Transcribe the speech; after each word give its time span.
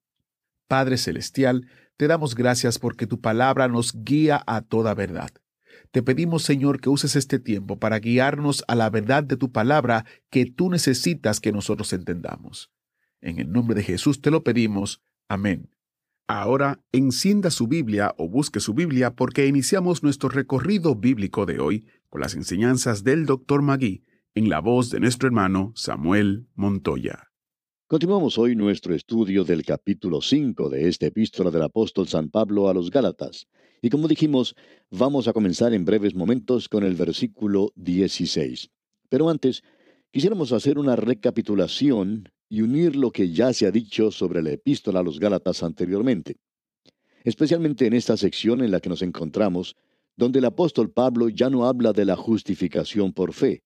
Padre 0.69 0.97
Celestial, 0.99 1.67
te 1.97 2.09
damos 2.09 2.35
gracias 2.35 2.79
porque 2.79 3.07
tu 3.07 3.21
palabra 3.21 3.69
nos 3.69 3.93
guía 4.05 4.43
a 4.47 4.63
toda 4.63 4.95
verdad. 4.95 5.31
Te 5.91 6.03
pedimos, 6.03 6.43
Señor, 6.43 6.81
que 6.81 6.89
uses 6.89 7.17
este 7.17 7.39
tiempo 7.39 7.79
para 7.79 7.99
guiarnos 7.99 8.65
a 8.69 8.75
la 8.75 8.91
verdad 8.91 9.25
de 9.25 9.37
tu 9.37 9.53
palabra 9.53 10.05
que 10.31 10.47
tú 10.47 10.71
necesitas 10.71 11.41
que 11.41 11.53
nosotros 11.53 11.93
entendamos. 11.93 12.71
En 13.21 13.39
el 13.39 13.51
nombre 13.51 13.75
de 13.75 13.83
Jesús 13.83 14.21
te 14.21 14.31
lo 14.31 14.45
pedimos. 14.45 15.03
Amén. 15.29 15.71
Ahora 16.29 16.81
encienda 16.93 17.51
su 17.51 17.69
Biblia 17.69 18.15
o 18.19 18.29
busque 18.29 18.61
su 18.61 18.75
Biblia 18.75 19.15
porque 19.15 19.47
iniciamos 19.47 20.03
nuestro 20.03 20.29
recorrido 20.29 20.97
bíblico 20.97 21.47
de 21.47 21.61
hoy 21.61 21.87
con 22.09 22.21
las 22.21 22.35
enseñanzas 22.35 23.05
del 23.05 23.27
Dr. 23.27 23.63
Magui 23.63 24.05
en 24.35 24.49
la 24.49 24.61
voz 24.61 24.91
de 24.91 25.01
nuestro 25.01 25.29
hermano 25.29 25.73
Samuel 25.77 26.49
Montoya. 26.55 27.26
Continuamos 27.89 28.37
hoy 28.37 28.57
nuestro 28.57 28.97
estudio 28.97 29.45
del 29.45 29.65
capítulo 29.65 30.21
5 30.21 30.71
de 30.71 30.89
esta 30.89 31.07
epístola 31.07 31.53
del 31.53 31.63
apóstol 31.63 32.09
San 32.09 32.31
Pablo 32.31 32.69
a 32.69 32.75
los 32.75 32.91
Gálatas. 32.91 33.47
Y 33.81 33.91
como 33.91 34.09
dijimos, 34.09 34.57
vamos 34.91 35.29
a 35.29 35.33
comenzar 35.33 35.73
en 35.73 35.85
breves 35.85 36.13
momentos 36.13 36.69
con 36.69 36.83
el 36.83 36.97
versículo 36.97 37.71
16. 37.77 38.71
Pero 39.09 39.31
antes, 39.31 39.63
quisiéramos 40.11 40.51
hacer 40.51 40.81
una 40.81 40.97
recapitulación 40.97 42.29
y 42.49 42.63
unir 42.63 42.97
lo 42.97 43.13
que 43.13 43.31
ya 43.31 43.53
se 43.53 43.69
ha 43.69 43.71
dicho 43.71 44.11
sobre 44.11 44.43
la 44.43 44.51
epístola 44.51 44.99
a 44.99 45.05
los 45.05 45.21
Gálatas 45.21 45.63
anteriormente. 45.63 46.39
Especialmente 47.23 47.87
en 47.87 47.93
esta 47.93 48.17
sección 48.17 48.65
en 48.65 48.73
la 48.73 48.81
que 48.81 48.89
nos 48.89 49.03
encontramos, 49.03 49.77
donde 50.17 50.41
el 50.41 50.47
apóstol 50.47 50.91
Pablo 50.91 51.29
ya 51.29 51.51
no 51.51 51.67
habla 51.67 51.93
de 51.93 52.05
la 52.05 52.17
justificación 52.17 53.13
por 53.13 53.33
fe. 53.33 53.63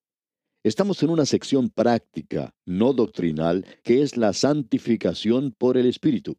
Estamos 0.62 1.02
en 1.02 1.08
una 1.08 1.24
sección 1.24 1.70
práctica, 1.70 2.54
no 2.66 2.92
doctrinal, 2.92 3.64
que 3.82 4.02
es 4.02 4.18
la 4.18 4.34
santificación 4.34 5.52
por 5.52 5.78
el 5.78 5.86
Espíritu. 5.86 6.36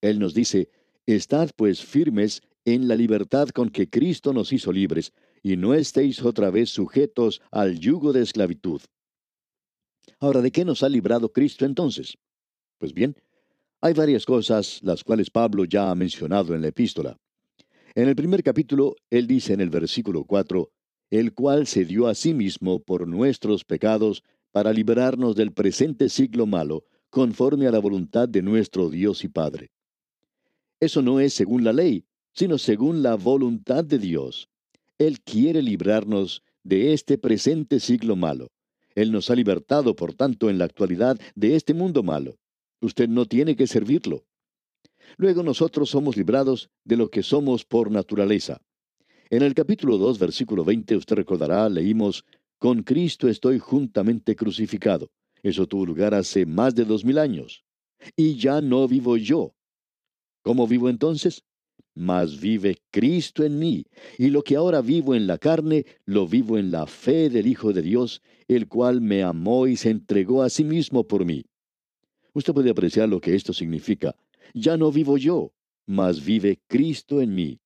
Él 0.00 0.20
nos 0.20 0.34
dice, 0.34 0.70
Estad 1.04 1.50
pues 1.56 1.84
firmes 1.84 2.42
en 2.64 2.86
la 2.86 2.94
libertad 2.94 3.48
con 3.48 3.70
que 3.70 3.90
Cristo 3.90 4.32
nos 4.32 4.52
hizo 4.52 4.70
libres, 4.70 5.12
y 5.42 5.56
no 5.56 5.74
estéis 5.74 6.22
otra 6.22 6.50
vez 6.50 6.70
sujetos 6.70 7.42
al 7.50 7.78
yugo 7.80 8.12
de 8.12 8.22
esclavitud. 8.22 8.80
Ahora, 10.20 10.42
¿de 10.42 10.52
qué 10.52 10.64
nos 10.64 10.84
ha 10.84 10.88
librado 10.88 11.32
Cristo 11.32 11.64
entonces? 11.64 12.16
Pues 12.78 12.92
bien, 12.92 13.16
hay 13.80 13.94
varias 13.94 14.24
cosas 14.24 14.80
las 14.82 15.02
cuales 15.02 15.30
Pablo 15.30 15.64
ya 15.64 15.90
ha 15.90 15.94
mencionado 15.96 16.54
en 16.54 16.62
la 16.62 16.68
epístola. 16.68 17.16
En 17.96 18.08
el 18.08 18.14
primer 18.14 18.44
capítulo, 18.44 18.94
él 19.10 19.26
dice 19.26 19.54
en 19.54 19.60
el 19.60 19.70
versículo 19.70 20.24
4, 20.24 20.70
el 21.10 21.34
cual 21.34 21.66
se 21.66 21.84
dio 21.84 22.06
a 22.08 22.14
sí 22.14 22.34
mismo 22.34 22.80
por 22.80 23.06
nuestros 23.06 23.64
pecados 23.64 24.22
para 24.52 24.72
librarnos 24.72 25.36
del 25.36 25.52
presente 25.52 26.08
siglo 26.08 26.46
malo, 26.46 26.84
conforme 27.10 27.66
a 27.66 27.70
la 27.70 27.78
voluntad 27.78 28.28
de 28.28 28.42
nuestro 28.42 28.90
Dios 28.90 29.24
y 29.24 29.28
Padre. 29.28 29.70
Eso 30.80 31.02
no 31.02 31.20
es 31.20 31.32
según 31.32 31.64
la 31.64 31.72
ley, 31.72 32.04
sino 32.32 32.58
según 32.58 33.02
la 33.02 33.14
voluntad 33.14 33.84
de 33.84 33.98
Dios. 33.98 34.48
Él 34.98 35.20
quiere 35.20 35.62
librarnos 35.62 36.42
de 36.62 36.92
este 36.92 37.16
presente 37.16 37.80
siglo 37.80 38.16
malo. 38.16 38.50
Él 38.94 39.12
nos 39.12 39.30
ha 39.30 39.34
libertado, 39.34 39.94
por 39.94 40.14
tanto, 40.14 40.50
en 40.50 40.58
la 40.58 40.64
actualidad 40.64 41.18
de 41.34 41.54
este 41.54 41.74
mundo 41.74 42.02
malo. 42.02 42.38
Usted 42.80 43.08
no 43.08 43.26
tiene 43.26 43.56
que 43.56 43.66
servirlo. 43.66 44.24
Luego 45.16 45.42
nosotros 45.42 45.90
somos 45.90 46.16
librados 46.16 46.70
de 46.84 46.96
lo 46.96 47.10
que 47.10 47.22
somos 47.22 47.64
por 47.64 47.90
naturaleza. 47.90 48.60
En 49.28 49.42
el 49.42 49.54
capítulo 49.54 49.98
2, 49.98 50.18
versículo 50.18 50.64
20, 50.64 50.96
usted 50.96 51.16
recordará, 51.16 51.68
leímos, 51.68 52.24
Con 52.58 52.82
Cristo 52.82 53.28
estoy 53.28 53.58
juntamente 53.58 54.36
crucificado. 54.36 55.10
Eso 55.42 55.66
tuvo 55.66 55.84
lugar 55.84 56.14
hace 56.14 56.46
más 56.46 56.74
de 56.74 56.84
dos 56.84 57.04
mil 57.04 57.18
años. 57.18 57.64
Y 58.16 58.36
ya 58.36 58.60
no 58.60 58.86
vivo 58.86 59.16
yo. 59.16 59.54
¿Cómo 60.42 60.66
vivo 60.66 60.88
entonces? 60.88 61.42
mas 61.96 62.38
vive 62.38 62.76
Cristo 62.90 63.42
en 63.42 63.58
mí, 63.58 63.86
y 64.18 64.28
lo 64.28 64.42
que 64.42 64.54
ahora 64.54 64.82
vivo 64.82 65.14
en 65.14 65.26
la 65.26 65.38
carne, 65.38 65.86
lo 66.04 66.28
vivo 66.28 66.58
en 66.58 66.70
la 66.70 66.86
fe 66.86 67.30
del 67.30 67.46
Hijo 67.46 67.72
de 67.72 67.80
Dios, 67.80 68.20
el 68.48 68.68
cual 68.68 69.00
me 69.00 69.22
amó 69.22 69.66
y 69.66 69.76
se 69.76 69.88
entregó 69.88 70.42
a 70.42 70.50
sí 70.50 70.62
mismo 70.62 71.04
por 71.08 71.24
mí. 71.24 71.46
Usted 72.34 72.52
puede 72.52 72.68
apreciar 72.68 73.08
lo 73.08 73.18
que 73.18 73.34
esto 73.34 73.54
significa. 73.54 74.14
Ya 74.52 74.76
no 74.76 74.92
vivo 74.92 75.16
yo, 75.16 75.52
mas 75.86 76.22
vive 76.22 76.60
Cristo 76.68 77.22
en 77.22 77.34
mí. 77.34 77.58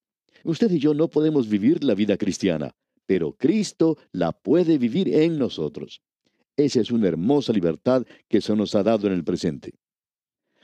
Usted 0.45 0.71
y 0.71 0.79
yo 0.79 0.95
no 0.95 1.09
podemos 1.09 1.49
vivir 1.49 1.85
la 1.85 1.95
vida 1.95 2.17
cristiana, 2.17 2.75
pero 3.07 3.33
Cristo 3.33 3.99
la 4.13 4.33
puede 4.33 4.79
vivir 4.79 5.15
en 5.15 5.39
nosotros. 5.39 6.01
Esa 6.57 6.81
es 6.81 6.91
una 6.91 7.09
hermosa 7.09 7.53
libertad 7.53 8.07
que 8.29 8.41
se 8.41 8.55
nos 8.55 8.75
ha 8.75 8.83
dado 8.83 9.07
en 9.07 9.13
el 9.13 9.25
presente. 9.25 9.75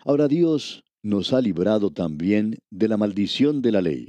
Ahora 0.05 0.28
Dios 0.28 0.84
nos 1.02 1.32
ha 1.32 1.40
librado 1.40 1.90
también 1.90 2.58
de 2.70 2.88
la 2.88 2.96
maldición 2.96 3.62
de 3.62 3.73
la 3.73 3.81
ley. 3.81 4.08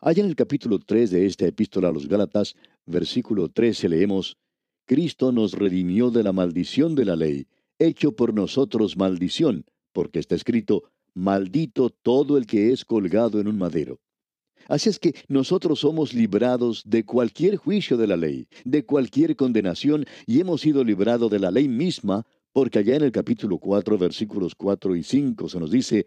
Allá 0.00 0.22
en 0.22 0.28
el 0.28 0.36
capítulo 0.36 0.78
3 0.78 1.10
de 1.10 1.26
esta 1.26 1.46
epístola 1.46 1.88
a 1.88 1.92
los 1.92 2.08
Gálatas, 2.08 2.54
versículo 2.84 3.48
13 3.48 3.88
leemos, 3.88 4.36
Cristo 4.86 5.32
nos 5.32 5.52
redimió 5.52 6.10
de 6.10 6.22
la 6.22 6.32
maldición 6.32 6.94
de 6.94 7.04
la 7.04 7.16
ley, 7.16 7.46
hecho 7.78 8.12
por 8.12 8.32
nosotros 8.32 8.96
maldición, 8.96 9.64
porque 9.92 10.18
está 10.20 10.34
escrito, 10.34 10.84
maldito 11.14 11.90
todo 11.90 12.38
el 12.38 12.46
que 12.46 12.72
es 12.72 12.84
colgado 12.84 13.40
en 13.40 13.48
un 13.48 13.58
madero. 13.58 13.98
Así 14.68 14.88
es 14.88 14.98
que 14.98 15.14
nosotros 15.28 15.80
somos 15.80 16.14
librados 16.14 16.82
de 16.84 17.04
cualquier 17.04 17.56
juicio 17.56 17.96
de 17.96 18.06
la 18.06 18.16
ley, 18.16 18.48
de 18.64 18.84
cualquier 18.84 19.36
condenación, 19.36 20.04
y 20.26 20.40
hemos 20.40 20.60
sido 20.60 20.84
librados 20.84 21.30
de 21.30 21.38
la 21.38 21.50
ley 21.50 21.68
misma, 21.68 22.26
porque 22.52 22.78
allá 22.78 22.96
en 22.96 23.02
el 23.02 23.12
capítulo 23.12 23.58
4, 23.58 23.98
versículos 23.98 24.54
4 24.54 24.96
y 24.96 25.02
5 25.02 25.48
se 25.48 25.60
nos 25.60 25.70
dice, 25.70 26.06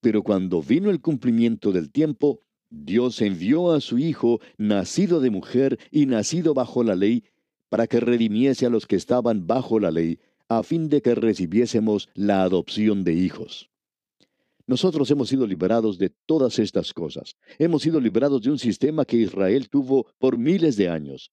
pero 0.00 0.22
cuando 0.22 0.62
vino 0.62 0.90
el 0.90 1.00
cumplimiento 1.00 1.72
del 1.72 1.90
tiempo, 1.90 2.40
Dios 2.70 3.20
envió 3.20 3.72
a 3.72 3.80
su 3.80 3.98
Hijo, 3.98 4.40
nacido 4.56 5.20
de 5.20 5.30
mujer 5.30 5.78
y 5.90 6.06
nacido 6.06 6.54
bajo 6.54 6.82
la 6.82 6.96
ley, 6.96 7.24
para 7.68 7.86
que 7.86 8.00
redimiese 8.00 8.66
a 8.66 8.70
los 8.70 8.86
que 8.86 8.96
estaban 8.96 9.46
bajo 9.46 9.78
la 9.78 9.90
ley, 9.90 10.18
a 10.48 10.62
fin 10.62 10.88
de 10.88 11.00
que 11.02 11.14
recibiésemos 11.14 12.08
la 12.14 12.42
adopción 12.42 13.04
de 13.04 13.14
hijos. 13.14 13.69
Nosotros 14.70 15.10
hemos 15.10 15.28
sido 15.28 15.48
liberados 15.48 15.98
de 15.98 16.10
todas 16.26 16.60
estas 16.60 16.94
cosas. 16.94 17.34
Hemos 17.58 17.82
sido 17.82 17.98
liberados 18.00 18.40
de 18.42 18.52
un 18.52 18.58
sistema 18.60 19.04
que 19.04 19.16
Israel 19.16 19.68
tuvo 19.68 20.06
por 20.16 20.38
miles 20.38 20.76
de 20.76 20.88
años. 20.88 21.32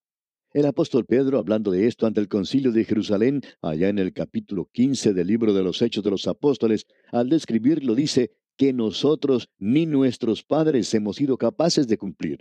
El 0.53 0.65
apóstol 0.65 1.05
Pedro, 1.05 1.37
hablando 1.37 1.69
de 1.69 1.85
esto 1.85 2.07
ante 2.07 2.19
el 2.19 2.29
concilio 2.29 2.71
de 2.71 2.83
Jerusalén, 2.83 3.43
allá 3.61 3.89
en 3.89 3.99
el 3.99 4.11
capítulo 4.11 4.67
15 4.73 5.13
del 5.13 5.27
libro 5.27 5.53
de 5.53 5.61
los 5.61 5.83
Hechos 5.83 6.03
de 6.03 6.09
los 6.09 6.25
Apóstoles, 6.25 6.87
al 7.11 7.29
describirlo 7.29 7.93
dice 7.93 8.31
que 8.57 8.73
nosotros 8.73 9.49
ni 9.59 9.85
nuestros 9.85 10.43
padres 10.43 10.91
hemos 10.95 11.17
sido 11.17 11.37
capaces 11.37 11.87
de 11.87 11.99
cumplir. 11.99 12.39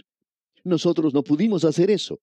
Nosotros 0.65 1.13
no 1.13 1.23
pudimos 1.23 1.67
hacer 1.67 1.91
eso. 1.91 2.21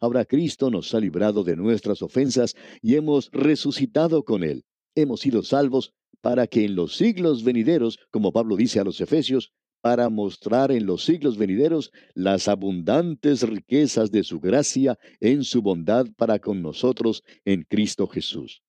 Ahora 0.00 0.24
Cristo 0.24 0.72
nos 0.72 0.92
ha 0.92 0.98
librado 0.98 1.44
de 1.44 1.54
nuestras 1.54 2.02
ofensas 2.02 2.56
y 2.82 2.96
hemos 2.96 3.30
resucitado 3.30 4.24
con 4.24 4.42
Él. 4.42 4.64
Hemos 4.94 5.20
sido 5.20 5.42
salvos 5.42 5.92
para 6.20 6.46
que 6.46 6.64
en 6.64 6.74
los 6.74 6.96
siglos 6.96 7.44
venideros, 7.44 7.98
como 8.10 8.32
Pablo 8.32 8.56
dice 8.56 8.80
a 8.80 8.84
los 8.84 9.00
Efesios, 9.00 9.52
para 9.80 10.08
mostrar 10.08 10.72
en 10.72 10.86
los 10.86 11.04
siglos 11.04 11.36
venideros 11.38 11.92
las 12.14 12.48
abundantes 12.48 13.42
riquezas 13.42 14.10
de 14.10 14.24
su 14.24 14.40
gracia 14.40 14.98
en 15.20 15.44
su 15.44 15.62
bondad 15.62 16.06
para 16.16 16.38
con 16.40 16.62
nosotros 16.62 17.22
en 17.44 17.62
Cristo 17.62 18.06
Jesús. 18.08 18.62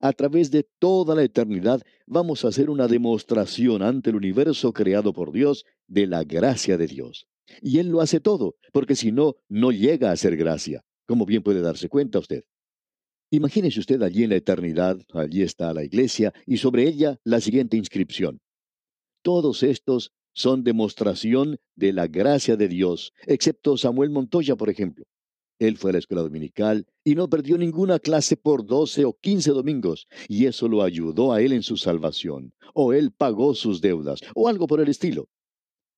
A 0.00 0.12
través 0.12 0.50
de 0.50 0.66
toda 0.78 1.14
la 1.14 1.22
eternidad 1.22 1.80
vamos 2.06 2.44
a 2.44 2.48
hacer 2.48 2.68
una 2.68 2.88
demostración 2.88 3.82
ante 3.82 4.10
el 4.10 4.16
universo 4.16 4.72
creado 4.72 5.12
por 5.12 5.32
Dios 5.32 5.64
de 5.86 6.06
la 6.06 6.24
gracia 6.24 6.76
de 6.76 6.86
Dios. 6.86 7.26
Y 7.62 7.78
Él 7.78 7.88
lo 7.88 8.00
hace 8.00 8.20
todo, 8.20 8.56
porque 8.72 8.96
si 8.96 9.12
no, 9.12 9.36
no 9.48 9.70
llega 9.70 10.10
a 10.10 10.16
ser 10.16 10.36
gracia, 10.36 10.84
como 11.06 11.24
bien 11.26 11.42
puede 11.42 11.60
darse 11.60 11.88
cuenta 11.88 12.18
usted. 12.18 12.44
Imagínese 13.34 13.80
usted 13.80 14.00
allí 14.02 14.22
en 14.22 14.30
la 14.30 14.36
eternidad, 14.36 14.96
allí 15.12 15.42
está 15.42 15.74
la 15.74 15.82
iglesia, 15.82 16.32
y 16.46 16.58
sobre 16.58 16.86
ella 16.86 17.18
la 17.24 17.40
siguiente 17.40 17.76
inscripción. 17.76 18.40
Todos 19.22 19.64
estos 19.64 20.12
son 20.32 20.62
demostración 20.62 21.58
de 21.74 21.92
la 21.92 22.06
gracia 22.06 22.54
de 22.54 22.68
Dios, 22.68 23.12
excepto 23.26 23.76
Samuel 23.76 24.10
Montoya, 24.10 24.54
por 24.54 24.70
ejemplo. 24.70 25.04
Él 25.58 25.78
fue 25.78 25.90
a 25.90 25.94
la 25.94 25.98
escuela 25.98 26.22
dominical 26.22 26.86
y 27.02 27.16
no 27.16 27.28
perdió 27.28 27.58
ninguna 27.58 27.98
clase 27.98 28.36
por 28.36 28.64
doce 28.66 29.04
o 29.04 29.18
quince 29.20 29.50
domingos, 29.50 30.06
y 30.28 30.46
eso 30.46 30.68
lo 30.68 30.82
ayudó 30.84 31.32
a 31.32 31.42
él 31.42 31.52
en 31.52 31.64
su 31.64 31.76
salvación, 31.76 32.54
o 32.72 32.92
él 32.92 33.10
pagó 33.10 33.56
sus 33.56 33.80
deudas, 33.80 34.20
o 34.36 34.46
algo 34.46 34.68
por 34.68 34.80
el 34.80 34.88
estilo. 34.88 35.28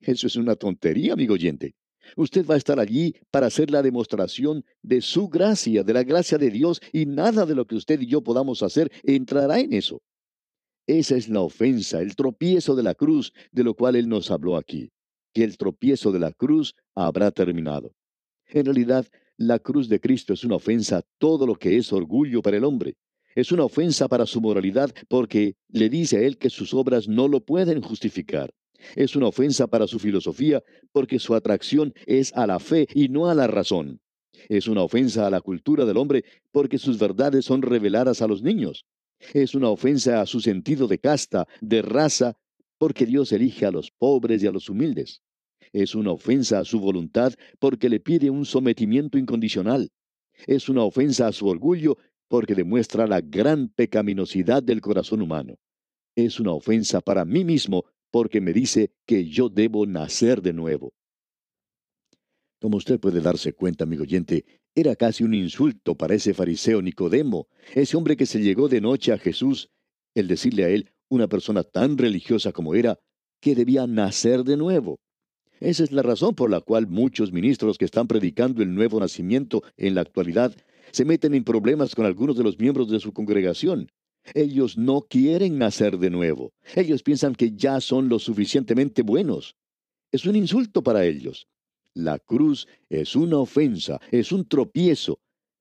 Eso 0.00 0.27
es 0.27 0.37
una 0.37 0.56
tontería, 0.56 1.12
amigo 1.12 1.35
oyente. 1.35 1.75
Usted 2.17 2.47
va 2.47 2.55
a 2.55 2.58
estar 2.58 2.79
allí 2.79 3.14
para 3.31 3.47
hacer 3.47 3.70
la 3.70 3.82
demostración 3.82 4.64
de 4.82 5.00
su 5.00 5.29
gracia, 5.29 5.82
de 5.82 5.93
la 5.93 6.05
gracia 6.05 6.38
de 6.38 6.50
Dios, 6.50 6.81
y 6.93 7.06
nada 7.06 7.47
de 7.47 7.55
lo 7.55 7.67
que 7.67 7.76
usted 7.76 8.00
y 8.00 8.06
yo 8.06 8.23
podamos 8.23 8.62
hacer 8.62 8.91
entrará 9.03 9.58
en 9.61 9.73
eso. 9.73 10.03
Esa 10.87 11.17
es 11.17 11.29
la 11.29 11.41
ofensa, 11.41 12.00
el 12.00 12.14
tropiezo 12.14 12.76
de 12.76 12.85
la 12.85 12.94
cruz, 12.94 13.32
de 13.50 13.64
lo 13.64 13.75
cual 13.75 13.97
Él 13.97 14.08
nos 14.08 14.31
habló 14.31 14.56
aquí, 14.56 14.93
que 15.35 15.43
el 15.43 15.56
tropiezo 15.56 16.12
de 16.12 16.20
la 16.20 16.32
cruz 16.32 16.75
habrá 16.94 17.32
terminado. 17.32 17.93
En 18.47 18.64
realidad, 18.64 19.06
la 19.37 19.59
cruz 19.59 19.88
de 19.88 20.00
Cristo 20.00 20.32
es 20.32 20.44
una 20.44 20.56
ofensa 20.56 20.99
a 20.99 21.02
todo 21.19 21.47
lo 21.47 21.56
que 21.56 21.76
es 21.76 21.93
orgullo 21.93 22.41
para 22.41 22.56
el 22.56 22.64
hombre. 22.64 22.94
Es 23.35 23.52
una 23.52 23.64
ofensa 23.64 24.09
para 24.09 24.25
su 24.25 24.41
moralidad 24.41 24.94
porque 25.09 25.56
le 25.69 25.88
dice 25.88 26.19
a 26.19 26.20
Él 26.20 26.38
que 26.38 26.49
sus 26.49 26.73
obras 26.73 27.06
no 27.09 27.29
lo 27.29 27.44
pueden 27.44 27.82
justificar. 27.82 28.50
Es 28.94 29.17
una 29.17 29.28
ofensa 29.28 29.67
para 29.67 29.87
su 29.87 29.99
filosofía 29.99 30.62
porque 30.93 31.19
su 31.19 31.34
atracción 31.34 31.94
es 32.06 32.32
a 32.34 32.46
la 32.46 32.58
fe 32.58 32.87
y 32.94 33.08
no 33.08 33.28
a 33.28 33.34
la 33.34 33.46
razón. 33.46 34.00
Es 34.49 34.69
una 34.69 34.82
ofensa 34.82 35.26
a 35.26 35.31
la 35.31 35.40
cultura 35.40 35.84
del 35.84 35.96
hombre 35.96 36.25
porque 36.52 36.78
sus 36.78 36.99
verdades 36.99 37.44
son 37.44 37.62
reveladas 37.62 38.23
a 38.23 38.26
los 38.26 38.43
niños. 38.43 38.84
Es 39.32 39.55
una 39.55 39.70
ofensa 39.70 40.20
a 40.20 40.26
su 40.26 40.40
sentido 40.40 40.87
de 40.87 40.99
casta, 40.99 41.46
de 41.61 41.82
raza, 41.82 42.37
porque 42.78 43.06
Dios 43.06 43.32
elige 43.32 43.64
a 43.64 43.70
los 43.70 43.90
pobres 43.90 44.43
y 44.43 44.46
a 44.46 44.52
los 44.52 44.69
humildes. 44.69 45.23
Es 45.73 45.94
una 45.94 46.12
ofensa 46.12 46.58
a 46.58 46.64
su 46.64 46.81
voluntad 46.81 47.32
porque 47.58 47.88
le 47.88 48.00
pide 48.00 48.31
un 48.31 48.44
sometimiento 48.44 49.19
incondicional. 49.19 49.90
Es 50.46 50.69
una 50.69 50.82
ofensa 50.82 51.26
a 51.26 51.32
su 51.32 51.49
orgullo 51.49 51.96
porque 52.28 52.55
demuestra 52.55 53.06
la 53.06 53.20
gran 53.20 53.69
pecaminosidad 53.69 54.62
del 54.62 54.81
corazón 54.81 55.23
humano. 55.23 55.56
Es 56.14 56.40
una 56.40 56.52
ofensa 56.52 57.00
para 57.00 57.25
mí 57.25 57.44
mismo 57.44 57.84
porque 58.16 58.40
me 58.40 58.54
dice 58.54 58.92
que 59.04 59.28
yo 59.28 59.50
debo 59.50 59.84
nacer 59.84 60.40
de 60.40 60.54
nuevo. 60.54 60.94
Como 62.62 62.78
usted 62.78 62.98
puede 62.98 63.20
darse 63.20 63.52
cuenta, 63.52 63.84
amigo 63.84 64.04
oyente, 64.04 64.46
era 64.74 64.96
casi 64.96 65.22
un 65.22 65.34
insulto 65.34 65.94
para 65.96 66.14
ese 66.14 66.32
fariseo 66.32 66.80
Nicodemo, 66.80 67.46
ese 67.74 67.94
hombre 67.94 68.16
que 68.16 68.24
se 68.24 68.40
llegó 68.40 68.68
de 68.68 68.80
noche 68.80 69.12
a 69.12 69.18
Jesús, 69.18 69.68
el 70.14 70.28
decirle 70.28 70.64
a 70.64 70.70
él, 70.70 70.94
una 71.10 71.28
persona 71.28 71.62
tan 71.62 71.98
religiosa 71.98 72.52
como 72.52 72.74
era, 72.74 72.98
que 73.38 73.54
debía 73.54 73.86
nacer 73.86 74.44
de 74.44 74.56
nuevo. 74.56 74.98
Esa 75.60 75.84
es 75.84 75.92
la 75.92 76.00
razón 76.00 76.34
por 76.34 76.48
la 76.48 76.62
cual 76.62 76.86
muchos 76.86 77.32
ministros 77.32 77.76
que 77.76 77.84
están 77.84 78.06
predicando 78.06 78.62
el 78.62 78.74
nuevo 78.74 78.98
nacimiento 78.98 79.62
en 79.76 79.94
la 79.94 80.00
actualidad 80.00 80.56
se 80.90 81.04
meten 81.04 81.34
en 81.34 81.44
problemas 81.44 81.94
con 81.94 82.06
algunos 82.06 82.38
de 82.38 82.44
los 82.44 82.58
miembros 82.58 82.88
de 82.88 82.98
su 82.98 83.12
congregación. 83.12 83.90
Ellos 84.34 84.76
no 84.76 85.02
quieren 85.02 85.58
nacer 85.58 85.99
de 85.99 86.11
nuevo. 86.11 86.52
Ellos 86.75 87.02
piensan 87.02 87.34
que 87.34 87.52
ya 87.52 87.81
son 87.81 88.08
lo 88.08 88.19
suficientemente 88.19 89.02
buenos. 89.02 89.56
Es 90.12 90.26
un 90.26 90.37
insulto 90.37 90.82
para 90.82 91.05
ellos. 91.05 91.46
La 91.94 92.19
cruz 92.19 92.69
es 92.88 93.17
una 93.17 93.38
ofensa, 93.38 94.00
es 94.11 94.31
un 94.32 94.46
tropiezo, 94.46 95.19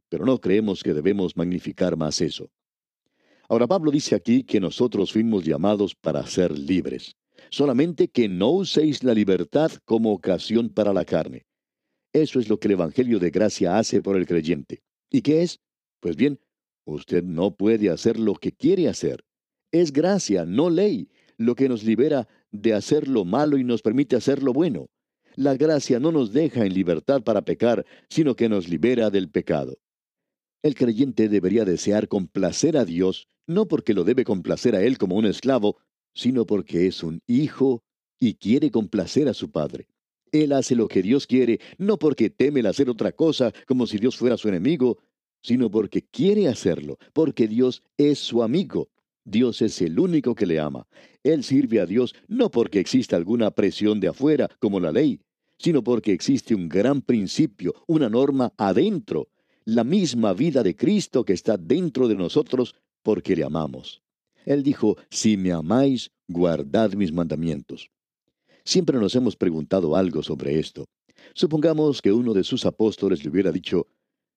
pero 0.09 0.25
no 0.25 0.39
creemos 0.39 0.83
que 0.83 0.93
debemos 0.93 1.37
magnificar 1.37 1.95
más 1.95 2.19
eso. 2.21 2.49
Ahora 3.47 3.67
Pablo 3.67 3.91
dice 3.91 4.15
aquí 4.15 4.43
que 4.43 4.59
nosotros 4.59 5.11
fuimos 5.11 5.45
llamados 5.45 5.95
para 5.95 6.25
ser 6.25 6.57
libres, 6.57 7.15
solamente 7.49 8.07
que 8.07 8.27
no 8.27 8.51
uséis 8.51 9.03
la 9.03 9.13
libertad 9.13 9.71
como 9.85 10.11
ocasión 10.11 10.69
para 10.69 10.93
la 10.93 11.05
carne. 11.05 11.45
Eso 12.11 12.39
es 12.39 12.49
lo 12.49 12.59
que 12.59 12.67
el 12.67 12.73
Evangelio 12.73 13.19
de 13.19 13.29
Gracia 13.29 13.77
hace 13.77 14.01
por 14.01 14.15
el 14.15 14.25
creyente. 14.25 14.81
¿Y 15.11 15.21
qué 15.21 15.43
es? 15.43 15.59
Pues 15.99 16.15
bien, 16.15 16.39
Usted 16.85 17.23
no 17.23 17.55
puede 17.55 17.89
hacer 17.89 18.19
lo 18.19 18.35
que 18.35 18.51
quiere 18.51 18.87
hacer. 18.87 19.25
Es 19.71 19.91
gracia, 19.91 20.45
no 20.45 20.69
ley, 20.69 21.09
lo 21.37 21.55
que 21.55 21.67
nos 21.67 21.83
libera 21.83 22.27
de 22.51 22.73
hacer 22.73 23.07
lo 23.07 23.25
malo 23.25 23.57
y 23.57 23.63
nos 23.63 23.81
permite 23.81 24.15
hacer 24.15 24.43
lo 24.43 24.53
bueno. 24.53 24.87
La 25.35 25.55
gracia 25.57 25.99
no 25.99 26.11
nos 26.11 26.31
deja 26.31 26.65
en 26.65 26.73
libertad 26.73 27.23
para 27.23 27.43
pecar, 27.43 27.85
sino 28.09 28.35
que 28.35 28.47
nos 28.47 28.69
libera 28.69 29.09
del 29.09 29.29
pecado. 29.29 29.77
El 30.63 30.75
creyente 30.75 31.27
debería 31.27 31.65
desear 31.65 32.07
complacer 32.07 32.77
a 32.77 32.85
Dios, 32.85 33.27
no 33.45 33.67
porque 33.67 33.93
lo 33.93 34.03
debe 34.03 34.23
complacer 34.23 34.75
a 34.75 34.81
Él 34.81 34.97
como 34.97 35.15
un 35.15 35.25
esclavo, 35.25 35.77
sino 36.13 36.45
porque 36.45 36.87
es 36.87 37.03
un 37.03 37.21
hijo 37.27 37.83
y 38.19 38.35
quiere 38.35 38.71
complacer 38.71 39.27
a 39.27 39.33
su 39.33 39.51
Padre. 39.51 39.87
Él 40.31 40.53
hace 40.53 40.75
lo 40.75 40.87
que 40.87 41.01
Dios 41.01 41.27
quiere, 41.27 41.59
no 41.77 41.97
porque 41.97 42.29
teme 42.29 42.61
el 42.61 42.65
hacer 42.67 42.89
otra 42.89 43.11
cosa, 43.11 43.53
como 43.67 43.87
si 43.87 43.97
Dios 43.97 44.15
fuera 44.15 44.37
su 44.37 44.47
enemigo, 44.47 44.99
sino 45.45 45.69
porque 45.69 46.01
quiere 46.01 46.47
hacerlo, 46.47 46.97
porque 47.13 47.47
Dios 47.47 47.83
es 47.97 48.17
su 48.17 48.41
amigo. 48.41 48.89
Dios 49.23 49.61
es 49.61 49.79
el 49.79 49.99
único 49.99 50.33
que 50.33 50.47
le 50.47 50.59
ama. 50.59 50.87
Él 51.23 51.43
sirve 51.43 51.79
a 51.79 51.85
Dios 51.85 52.15
no 52.27 52.49
porque 52.49 52.79
exista 52.79 53.15
alguna 53.15 53.51
presión 53.51 53.99
de 53.99 54.07
afuera, 54.07 54.49
como 54.59 54.79
la 54.79 54.91
ley, 54.91 55.19
sino 55.59 55.83
porque 55.83 56.13
existe 56.13 56.55
un 56.55 56.67
gran 56.67 57.03
principio, 57.03 57.75
una 57.85 58.09
norma 58.09 58.53
adentro, 58.57 59.27
la 59.65 59.83
misma 59.83 60.33
vida 60.33 60.63
de 60.63 60.75
Cristo 60.75 61.23
que 61.23 61.33
está 61.33 61.57
dentro 61.57 62.07
de 62.07 62.15
nosotros 62.15 62.73
porque 63.03 63.35
le 63.35 63.43
amamos. 63.43 64.01
Él 64.45 64.63
dijo, 64.63 64.97
si 65.11 65.37
me 65.37 65.51
amáis, 65.51 66.09
guardad 66.27 66.93
mis 66.93 67.11
mandamientos. 67.11 67.91
Siempre 68.63 68.97
nos 68.97 69.13
hemos 69.15 69.35
preguntado 69.35 69.95
algo 69.95 70.23
sobre 70.23 70.57
esto. 70.57 70.85
Supongamos 71.35 72.01
que 72.01 72.11
uno 72.11 72.33
de 72.33 72.43
sus 72.43 72.65
apóstoles 72.65 73.23
le 73.23 73.29
hubiera 73.29 73.51
dicho, 73.51 73.85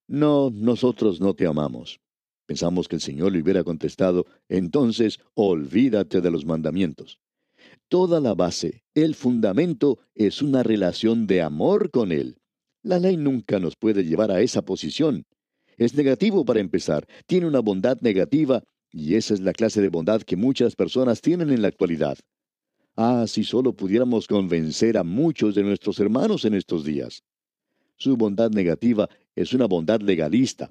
no, 0.09 0.51
nosotros 0.51 1.21
no 1.21 1.35
te 1.35 1.47
amamos. 1.47 2.01
Pensamos 2.47 2.89
que 2.89 2.97
el 2.97 3.03
Señor 3.03 3.33
le 3.33 3.43
hubiera 3.43 3.63
contestado, 3.63 4.27
entonces 4.49 5.19
olvídate 5.35 6.23
de 6.23 6.31
los 6.31 6.47
mandamientos. 6.47 7.21
Toda 7.89 8.21
la 8.21 8.35
base, 8.35 8.83
el 8.95 9.15
fundamento, 9.15 9.99
es 10.15 10.41
una 10.41 10.63
relación 10.63 11.27
de 11.27 11.43
amor 11.43 11.91
con 11.91 12.11
Él. 12.11 12.39
La 12.83 12.99
ley 12.99 13.19
nunca 13.19 13.59
nos 13.59 13.77
puede 13.77 14.03
llevar 14.05 14.31
a 14.31 14.41
esa 14.41 14.63
posición. 14.63 15.27
Es 15.77 15.95
negativo 15.95 16.45
para 16.45 16.61
empezar, 16.61 17.07
tiene 17.27 17.47
una 17.47 17.61
bondad 17.61 18.01
negativa, 18.01 18.65
y 18.91 19.15
esa 19.15 19.35
es 19.35 19.41
la 19.41 19.53
clase 19.53 19.83
de 19.83 19.91
bondad 19.91 20.23
que 20.23 20.37
muchas 20.37 20.75
personas 20.75 21.21
tienen 21.21 21.51
en 21.51 21.61
la 21.61 21.69
actualidad. 21.69 22.19
Ah, 22.97 23.27
si 23.29 23.45
solo 23.45 23.75
pudiéramos 23.75 24.27
convencer 24.27 24.97
a 24.97 25.05
muchos 25.05 25.55
de 25.55 25.63
nuestros 25.63 26.01
hermanos 26.01 26.45
en 26.47 26.55
estos 26.55 26.85
días. 26.85 27.23
Su 27.97 28.17
bondad 28.17 28.51
negativa 28.51 29.09
es 29.39 29.53
una 29.53 29.67
bondad 29.67 30.01
legalista. 30.01 30.71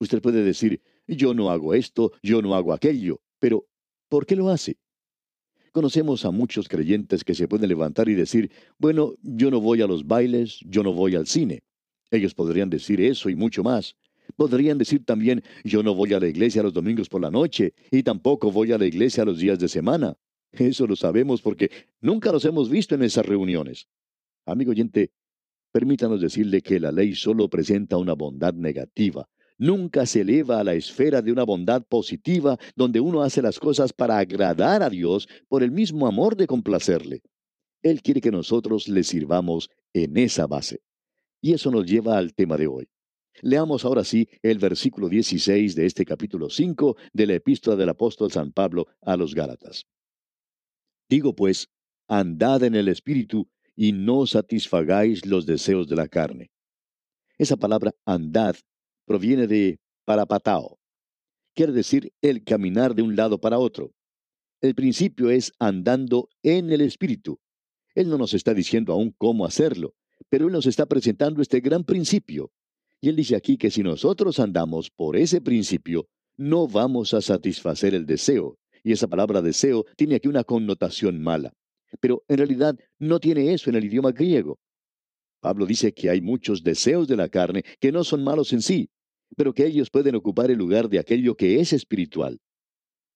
Usted 0.00 0.22
puede 0.22 0.42
decir, 0.42 0.80
yo 1.06 1.34
no 1.34 1.50
hago 1.50 1.74
esto, 1.74 2.12
yo 2.22 2.40
no 2.40 2.54
hago 2.54 2.72
aquello, 2.72 3.20
pero 3.38 3.66
¿por 4.08 4.24
qué 4.24 4.34
lo 4.34 4.48
hace? 4.48 4.78
Conocemos 5.72 6.24
a 6.24 6.30
muchos 6.30 6.68
creyentes 6.68 7.22
que 7.22 7.34
se 7.34 7.46
pueden 7.46 7.68
levantar 7.68 8.08
y 8.08 8.14
decir, 8.14 8.50
bueno, 8.78 9.14
yo 9.22 9.50
no 9.50 9.60
voy 9.60 9.82
a 9.82 9.86
los 9.86 10.06
bailes, 10.06 10.60
yo 10.64 10.82
no 10.82 10.94
voy 10.94 11.16
al 11.16 11.26
cine. 11.26 11.62
Ellos 12.10 12.34
podrían 12.34 12.70
decir 12.70 12.98
eso 13.02 13.28
y 13.28 13.36
mucho 13.36 13.62
más. 13.62 13.94
Podrían 14.36 14.78
decir 14.78 15.04
también, 15.04 15.42
yo 15.62 15.82
no 15.82 15.94
voy 15.94 16.14
a 16.14 16.20
la 16.20 16.28
iglesia 16.28 16.62
los 16.62 16.72
domingos 16.72 17.10
por 17.10 17.20
la 17.20 17.30
noche 17.30 17.74
y 17.90 18.02
tampoco 18.02 18.50
voy 18.50 18.72
a 18.72 18.78
la 18.78 18.86
iglesia 18.86 19.26
los 19.26 19.38
días 19.38 19.58
de 19.58 19.68
semana. 19.68 20.16
Eso 20.52 20.86
lo 20.86 20.96
sabemos 20.96 21.42
porque 21.42 21.70
nunca 22.00 22.32
los 22.32 22.46
hemos 22.46 22.70
visto 22.70 22.94
en 22.94 23.02
esas 23.02 23.26
reuniones. 23.26 23.86
Amigo 24.46 24.70
oyente, 24.70 25.10
permítanos 25.78 26.20
decirle 26.20 26.60
que 26.60 26.80
la 26.80 26.90
ley 26.90 27.14
solo 27.14 27.48
presenta 27.48 27.98
una 27.98 28.14
bondad 28.14 28.52
negativa. 28.52 29.28
Nunca 29.58 30.06
se 30.06 30.22
eleva 30.22 30.58
a 30.58 30.64
la 30.64 30.74
esfera 30.74 31.22
de 31.22 31.30
una 31.30 31.44
bondad 31.44 31.86
positiva 31.86 32.58
donde 32.74 32.98
uno 32.98 33.22
hace 33.22 33.42
las 33.42 33.60
cosas 33.60 33.92
para 33.92 34.18
agradar 34.18 34.82
a 34.82 34.90
Dios 34.90 35.28
por 35.46 35.62
el 35.62 35.70
mismo 35.70 36.08
amor 36.08 36.36
de 36.36 36.48
complacerle. 36.48 37.22
Él 37.80 38.02
quiere 38.02 38.20
que 38.20 38.32
nosotros 38.32 38.88
le 38.88 39.04
sirvamos 39.04 39.70
en 39.92 40.16
esa 40.16 40.48
base. 40.48 40.80
Y 41.40 41.52
eso 41.52 41.70
nos 41.70 41.86
lleva 41.86 42.18
al 42.18 42.34
tema 42.34 42.56
de 42.56 42.66
hoy. 42.66 42.88
Leamos 43.40 43.84
ahora 43.84 44.02
sí 44.02 44.28
el 44.42 44.58
versículo 44.58 45.08
16 45.08 45.76
de 45.76 45.86
este 45.86 46.04
capítulo 46.04 46.50
5 46.50 46.96
de 47.12 47.26
la 47.28 47.34
epístola 47.34 47.76
del 47.76 47.90
apóstol 47.90 48.32
San 48.32 48.50
Pablo 48.50 48.88
a 49.00 49.16
los 49.16 49.32
Gálatas. 49.32 49.86
Digo 51.08 51.36
pues, 51.36 51.68
andad 52.08 52.64
en 52.64 52.74
el 52.74 52.88
Espíritu 52.88 53.48
y 53.80 53.92
no 53.92 54.26
satisfagáis 54.26 55.24
los 55.24 55.46
deseos 55.46 55.86
de 55.86 55.94
la 55.94 56.08
carne. 56.08 56.50
Esa 57.38 57.56
palabra 57.56 57.92
andad 58.04 58.56
proviene 59.06 59.46
de 59.46 59.78
parapatao. 60.04 60.80
Quiere 61.54 61.70
decir 61.70 62.12
el 62.20 62.42
caminar 62.42 62.96
de 62.96 63.02
un 63.02 63.14
lado 63.14 63.40
para 63.40 63.60
otro. 63.60 63.92
El 64.60 64.74
principio 64.74 65.30
es 65.30 65.52
andando 65.60 66.28
en 66.42 66.72
el 66.72 66.80
Espíritu. 66.80 67.38
Él 67.94 68.08
no 68.08 68.18
nos 68.18 68.34
está 68.34 68.52
diciendo 68.52 68.92
aún 68.92 69.14
cómo 69.16 69.46
hacerlo, 69.46 69.94
pero 70.28 70.46
Él 70.46 70.52
nos 70.52 70.66
está 70.66 70.86
presentando 70.86 71.40
este 71.40 71.60
gran 71.60 71.84
principio. 71.84 72.50
Y 73.00 73.10
Él 73.10 73.14
dice 73.14 73.36
aquí 73.36 73.56
que 73.56 73.70
si 73.70 73.84
nosotros 73.84 74.40
andamos 74.40 74.90
por 74.90 75.16
ese 75.16 75.40
principio, 75.40 76.08
no 76.36 76.66
vamos 76.66 77.14
a 77.14 77.20
satisfacer 77.20 77.94
el 77.94 78.06
deseo. 78.06 78.58
Y 78.82 78.90
esa 78.90 79.06
palabra 79.06 79.40
deseo 79.40 79.84
tiene 79.96 80.16
aquí 80.16 80.26
una 80.26 80.42
connotación 80.42 81.22
mala. 81.22 81.52
Pero 82.00 82.24
en 82.28 82.38
realidad 82.38 82.76
no 82.98 83.20
tiene 83.20 83.52
eso 83.52 83.70
en 83.70 83.76
el 83.76 83.84
idioma 83.84 84.12
griego. 84.12 84.58
Pablo 85.40 85.66
dice 85.66 85.92
que 85.92 86.10
hay 86.10 86.20
muchos 86.20 86.62
deseos 86.62 87.06
de 87.08 87.16
la 87.16 87.28
carne 87.28 87.62
que 87.80 87.92
no 87.92 88.04
son 88.04 88.24
malos 88.24 88.52
en 88.52 88.62
sí, 88.62 88.90
pero 89.36 89.52
que 89.52 89.66
ellos 89.66 89.90
pueden 89.90 90.14
ocupar 90.14 90.50
el 90.50 90.58
lugar 90.58 90.88
de 90.88 90.98
aquello 90.98 91.36
que 91.36 91.60
es 91.60 91.72
espiritual. 91.72 92.40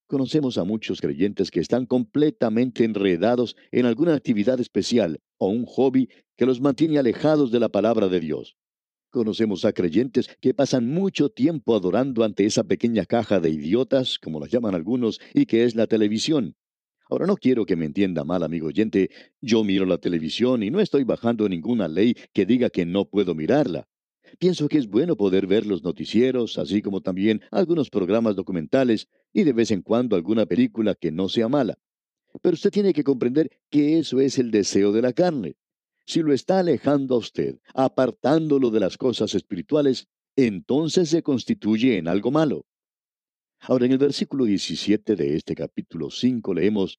Conocemos 0.07 0.59
a 0.59 0.65
muchos 0.65 1.01
creyentes 1.01 1.51
que 1.51 1.61
están 1.61 1.87
completamente 1.87 2.85
enredados 2.85 3.57
en 3.71 3.87
alguna 3.87 4.15
actividad 4.15 4.61
especial 4.61 5.21
o 5.39 5.49
un 5.49 5.65
hobby 5.65 6.09
que 6.37 6.47
los 6.47 6.61
mantiene 6.61 6.99
alejados 6.99 7.51
de 7.51 7.61
la 7.61 7.71
palabra 7.71 8.09
de 8.09 8.21
Dios. 8.21 8.57
Conocemos 9.11 9.65
a 9.65 9.73
creyentes 9.73 10.29
que 10.41 10.55
pasan 10.55 10.89
mucho 10.89 11.29
tiempo 11.29 11.75
adorando 11.75 12.25
ante 12.25 12.45
esa 12.45 12.65
pequeña 12.65 13.05
caja 13.05 13.41
de 13.41 13.51
idiotas, 13.51 14.19
como 14.19 14.41
la 14.41 14.47
llaman 14.47 14.75
algunos, 14.75 15.21
y 15.35 15.47
que 15.47 15.65
es 15.65 15.75
la 15.75 15.87
televisión. 15.87 16.57
Ahora 17.13 17.27
no 17.27 17.37
quiero 17.37 17.67
que 17.67 17.77
me 17.77 17.85
entienda 17.85 18.25
mal, 18.25 18.43
amigo 18.43 18.69
oyente, 18.69 19.11
yo 19.43 19.65
miro 19.65 19.85
la 19.85 19.99
televisión 19.99 20.63
y 20.63 20.71
no 20.71 20.81
estoy 20.81 21.05
bajando 21.05 21.47
ninguna 21.47 21.87
ley 21.87 22.17
que 22.33 22.47
diga 22.47 22.71
que 22.71 22.87
no 22.87 23.05
puedo 23.05 23.35
mirarla. 23.35 23.87
Pienso 24.39 24.67
que 24.67 24.79
es 24.79 24.89
bueno 24.89 25.15
poder 25.15 25.47
ver 25.47 25.67
los 25.67 25.83
noticieros, 25.83 26.57
así 26.57 26.81
como 26.81 27.03
también 27.03 27.43
algunos 27.51 27.91
programas 27.91 28.35
documentales 28.35 29.09
y 29.31 29.43
de 29.43 29.53
vez 29.53 29.71
en 29.73 29.83
cuando 29.83 30.17
alguna 30.17 30.47
película 30.47 30.95
que 30.95 31.13
no 31.13 31.29
sea 31.29 31.51
mala. 31.51 31.79
Pero 32.41 32.55
usted 32.55 32.71
tiene 32.71 32.95
que 32.95 33.05
comprender 33.05 33.51
que 33.69 33.99
eso 33.99 34.19
es 34.19 34.39
el 34.39 34.51
deseo 34.51 34.91
de 34.91 35.03
la 35.03 35.13
carne. 35.13 35.57
Si 36.07 36.23
lo 36.23 36.33
está 36.33 36.61
alejando 36.61 37.17
a 37.17 37.19
usted, 37.19 37.59
apartándolo 37.75 38.71
de 38.71 38.81
las 38.81 38.97
cosas 38.97 39.35
espirituales, 39.35 40.09
entonces 40.35 41.11
se 41.11 41.23
constituye 41.23 41.99
en 41.99 42.09
algo 42.09 42.31
malo. 42.31 42.65
Ahora, 43.65 43.87
en 43.87 43.93
el 43.93 43.99
versículo 43.99 44.45
17 44.45 45.15
de 45.15 45.37
este 45.37 45.55
capítulo 45.55 46.11
5 46.11 46.53
leemos, 46.53 46.99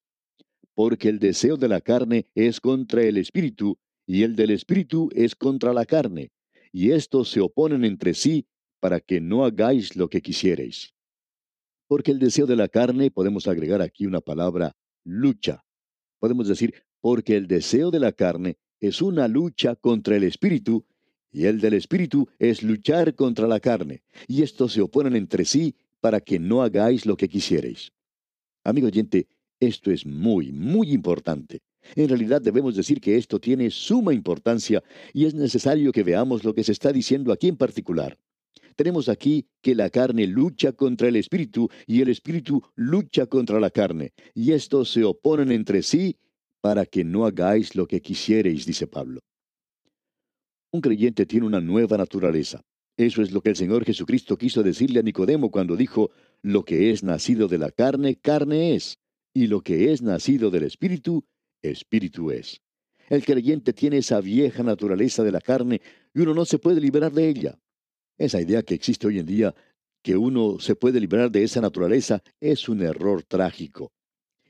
Porque 0.74 1.10
el 1.10 1.20
deseo 1.20 1.58
de 1.58 1.68
la 1.68 1.82
carne 1.82 2.30
es 2.36 2.62
contra 2.62 3.04
el 3.04 3.18
espíritu, 3.18 3.78
y 4.08 4.24
el 4.24 4.38
del 4.38 4.52
espíritu 4.52 5.10
es 5.14 5.36
contra 5.36 5.74
la 5.74 5.86
carne, 5.86 6.32
y 6.72 6.92
estos 6.92 7.30
se 7.30 7.42
oponen 7.42 7.84
entre 7.84 8.14
sí 8.14 8.48
para 8.80 9.02
que 9.02 9.20
no 9.20 9.44
hagáis 9.44 9.98
lo 9.98 10.10
que 10.10 10.22
quisierais. 10.22 10.94
Porque 11.88 12.12
el 12.12 12.20
deseo 12.20 12.46
de 12.46 12.56
la 12.56 12.70
carne, 12.70 13.12
podemos 13.12 13.46
agregar 13.48 13.82
aquí 13.82 14.06
una 14.06 14.22
palabra, 14.22 14.74
lucha. 15.04 15.66
Podemos 16.20 16.48
decir, 16.48 16.74
porque 17.02 17.36
el 17.36 17.48
deseo 17.48 17.92
de 17.92 18.00
la 18.00 18.14
carne 18.14 18.58
es 18.80 19.02
una 19.02 19.28
lucha 19.28 19.76
contra 19.76 20.16
el 20.16 20.24
espíritu, 20.24 20.86
y 21.30 21.46
el 21.46 21.60
del 21.60 21.74
espíritu 21.74 22.30
es 22.40 22.64
luchar 22.64 23.16
contra 23.16 23.48
la 23.48 23.60
carne, 23.60 24.02
y 24.30 24.44
estos 24.44 24.72
se 24.72 24.82
oponen 24.82 25.18
entre 25.18 25.44
sí 25.44 25.76
para 26.04 26.20
que 26.20 26.38
no 26.38 26.62
hagáis 26.62 27.06
lo 27.06 27.16
que 27.16 27.30
quisierais. 27.30 27.94
Amigo 28.66 28.88
oyente, 28.88 29.26
esto 29.58 29.90
es 29.90 30.06
muy, 30.06 30.52
muy 30.52 30.92
importante. 30.92 31.62
En 31.96 32.10
realidad 32.10 32.42
debemos 32.42 32.76
decir 32.76 33.00
que 33.00 33.16
esto 33.16 33.40
tiene 33.40 33.70
suma 33.70 34.14
importancia 34.14 34.84
y 35.14 35.24
es 35.24 35.34
necesario 35.34 35.94
que 35.94 36.04
veamos 36.04 36.44
lo 36.44 36.54
que 36.54 36.66
se 36.66 36.74
está 36.74 36.92
diciendo 36.92 37.32
aquí 37.32 37.48
en 37.48 37.56
particular. 37.56 38.18
Tenemos 38.76 39.08
aquí 39.08 39.48
que 39.62 39.76
la 39.76 39.90
carne 39.90 40.28
lucha 40.28 40.74
contra 40.74 41.08
el 41.08 41.16
espíritu 41.16 41.70
y 41.88 42.02
el 42.02 42.10
espíritu 42.10 42.62
lucha 42.76 43.26
contra 43.28 43.62
la 43.62 43.70
carne, 43.70 44.12
y 44.34 44.52
estos 44.52 44.92
se 44.92 45.06
oponen 45.06 45.54
entre 45.54 45.82
sí 45.84 46.18
para 46.60 46.86
que 46.86 47.06
no 47.06 47.26
hagáis 47.26 47.76
lo 47.76 47.88
que 47.88 48.02
quisierais, 48.02 48.66
dice 48.66 48.88
Pablo. 48.88 49.22
Un 50.74 50.82
creyente 50.82 51.26
tiene 51.26 51.46
una 51.46 51.62
nueva 51.62 51.96
naturaleza. 51.96 52.62
Eso 52.98 53.22
es 53.22 53.32
lo 53.32 53.42
que 53.42 53.50
el 53.50 53.56
Señor 53.56 53.86
Jesucristo 53.86 54.38
quiso 54.38 54.62
decirle 54.62 55.00
a 55.00 55.04
Nicodemo 55.04 55.50
cuando 55.50 55.76
dijo, 55.76 56.12
lo 56.44 56.64
que 56.64 56.92
es 56.92 57.04
nacido 57.04 57.48
de 57.48 57.58
la 57.58 57.72
carne, 57.72 58.16
carne 58.16 58.76
es, 58.76 59.00
y 59.34 59.48
lo 59.48 59.62
que 59.62 59.92
es 59.92 60.02
nacido 60.02 60.52
del 60.52 60.64
Espíritu, 60.64 61.26
Espíritu 61.62 62.30
es. 62.32 62.62
El 63.10 63.26
creyente 63.26 63.74
tiene 63.74 63.98
esa 63.98 64.22
vieja 64.22 64.64
naturaleza 64.64 65.24
de 65.24 65.32
la 65.32 65.42
carne 65.42 65.82
y 66.14 66.22
uno 66.22 66.34
no 66.34 66.46
se 66.46 66.60
puede 66.60 66.80
liberar 66.80 67.12
de 67.12 67.30
ella. 67.30 67.60
Esa 68.18 68.42
idea 68.42 68.62
que 68.62 68.76
existe 68.76 69.08
hoy 69.08 69.20
en 69.20 69.26
día, 69.26 69.56
que 70.04 70.16
uno 70.16 70.60
se 70.60 70.76
puede 70.76 71.00
liberar 71.00 71.32
de 71.32 71.44
esa 71.44 71.62
naturaleza, 71.62 72.22
es 72.40 72.70
un 72.70 72.82
error 72.82 73.24
trágico. 73.24 73.92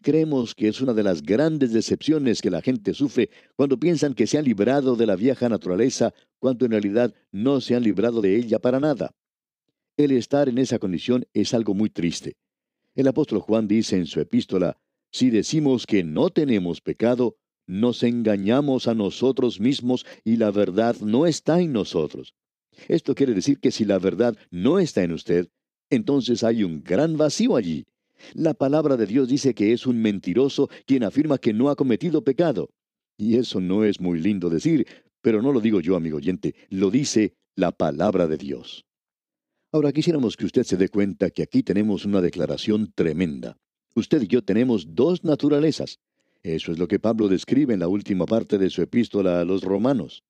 Creemos 0.01 0.53
que 0.53 0.67
es 0.67 0.81
una 0.81 0.93
de 0.93 1.03
las 1.03 1.21
grandes 1.21 1.71
decepciones 1.71 2.41
que 2.41 2.51
la 2.51 2.61
gente 2.61 2.93
sufre 2.93 3.29
cuando 3.55 3.79
piensan 3.79 4.13
que 4.13 4.27
se 4.27 4.37
han 4.37 4.43
librado 4.43 4.97
de 4.97 5.05
la 5.05 5.15
vieja 5.15 5.47
naturaleza, 5.47 6.13
cuando 6.43 6.65
en 6.65 6.71
realidad 6.71 7.15
no 7.31 7.61
se 7.61 7.73
han 7.73 7.83
librado 7.83 8.19
de 8.19 8.35
ella 8.35 8.59
para 8.59 8.81
nada. 8.81 9.15
El 9.95 10.11
estar 10.11 10.49
en 10.49 10.57
esa 10.57 10.77
condición 10.77 11.25
es 11.33 11.53
algo 11.53 11.73
muy 11.73 11.89
triste. 11.89 12.35
El 12.95 13.07
apóstol 13.07 13.39
Juan 13.39 13.65
dice 13.65 13.95
en 13.95 14.07
su 14.07 14.19
epístola, 14.19 14.75
si 15.09 15.29
decimos 15.29 15.85
que 15.85 16.03
no 16.03 16.31
tenemos 16.31 16.81
pecado, 16.81 17.37
nos 17.65 18.03
engañamos 18.03 18.89
a 18.89 18.93
nosotros 18.93 19.61
mismos 19.61 20.05
y 20.25 20.35
la 20.35 20.51
verdad 20.51 20.97
no 20.99 21.27
está 21.27 21.61
en 21.61 21.71
nosotros. 21.71 22.35
Esto 22.89 23.15
quiere 23.15 23.33
decir 23.33 23.61
que 23.61 23.71
si 23.71 23.85
la 23.85 23.97
verdad 23.97 24.35
no 24.51 24.79
está 24.79 25.01
en 25.01 25.13
usted, 25.13 25.47
entonces 25.89 26.43
hay 26.43 26.65
un 26.65 26.83
gran 26.83 27.15
vacío 27.15 27.55
allí. 27.55 27.85
La 28.33 28.53
palabra 28.53 28.97
de 28.97 29.05
Dios 29.05 29.29
dice 29.29 29.53
que 29.53 29.71
es 29.71 29.87
un 29.87 30.01
mentiroso 30.01 30.69
quien 30.85 31.05
afirma 31.05 31.37
que 31.37 31.53
no 31.53 31.69
ha 31.69 31.77
cometido 31.77 32.21
pecado. 32.25 32.69
Y 33.15 33.37
eso 33.37 33.61
no 33.61 33.85
es 33.85 34.01
muy 34.01 34.19
lindo 34.19 34.49
decir, 34.49 34.87
pero 35.23 35.41
no 35.41 35.53
lo 35.53 35.61
digo 35.61 35.79
yo, 35.79 35.95
amigo 35.95 36.17
oyente, 36.17 36.53
lo 36.69 36.91
dice 36.91 37.33
la 37.55 37.71
palabra 37.71 38.27
de 38.27 38.37
Dios. 38.37 38.85
Ahora 39.71 39.93
quisiéramos 39.93 40.35
que 40.35 40.45
usted 40.45 40.63
se 40.63 40.77
dé 40.77 40.89
cuenta 40.89 41.31
que 41.31 41.41
aquí 41.41 41.63
tenemos 41.63 42.05
una 42.05 42.21
declaración 42.21 42.91
tremenda. 42.93 43.57
Usted 43.95 44.21
y 44.23 44.27
yo 44.27 44.43
tenemos 44.43 44.93
dos 44.93 45.23
naturalezas. 45.23 45.99
Eso 46.43 46.73
es 46.73 46.77
lo 46.77 46.89
que 46.89 46.99
Pablo 46.99 47.29
describe 47.29 47.73
en 47.73 47.79
la 47.79 47.87
última 47.87 48.25
parte 48.25 48.57
de 48.57 48.69
su 48.69 48.81
epístola 48.81 49.39
a 49.39 49.45
los 49.45 49.63
romanos. 49.63 50.23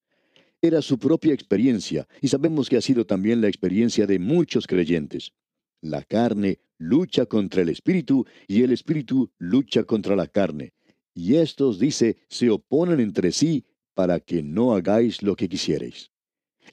Era 0.61 0.81
su 0.83 0.99
propia 0.99 1.33
experiencia, 1.33 2.07
y 2.21 2.27
sabemos 2.27 2.69
que 2.69 2.77
ha 2.77 2.81
sido 2.81 3.05
también 3.05 3.41
la 3.41 3.47
experiencia 3.47 4.05
de 4.05 4.19
muchos 4.19 4.67
creyentes. 4.67 5.33
La 5.81 6.03
carne 6.03 6.59
lucha 6.77 7.25
contra 7.25 7.63
el 7.63 7.69
espíritu 7.69 8.27
y 8.47 8.61
el 8.61 8.71
espíritu 8.71 9.31
lucha 9.39 9.85
contra 9.85 10.15
la 10.15 10.27
carne. 10.27 10.71
Y 11.15 11.35
estos, 11.35 11.79
dice, 11.79 12.17
se 12.29 12.51
oponen 12.51 12.99
entre 12.99 13.31
sí 13.31 13.65
para 13.93 14.19
que 14.19 14.43
no 14.43 14.73
hagáis 14.73 15.23
lo 15.23 15.35
que 15.35 15.49
quisierais. 15.49 16.11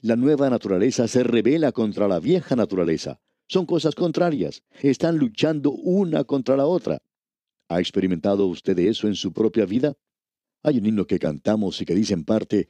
La 0.01 0.15
nueva 0.15 0.49
naturaleza 0.49 1.07
se 1.07 1.23
revela 1.23 1.71
contra 1.71 2.07
la 2.07 2.19
vieja 2.19 2.55
naturaleza. 2.55 3.19
Son 3.47 3.65
cosas 3.65 3.95
contrarias. 3.95 4.63
Están 4.81 5.17
luchando 5.17 5.71
una 5.71 6.23
contra 6.23 6.55
la 6.55 6.65
otra. 6.65 7.01
¿Ha 7.67 7.79
experimentado 7.79 8.47
usted 8.47 8.77
eso 8.79 9.07
en 9.07 9.15
su 9.15 9.33
propia 9.33 9.65
vida? 9.65 9.95
Hay 10.63 10.77
un 10.77 10.85
himno 10.85 11.05
que 11.05 11.19
cantamos 11.19 11.81
y 11.81 11.85
que 11.85 11.95
dice 11.95 12.13
en 12.13 12.23
parte, 12.23 12.69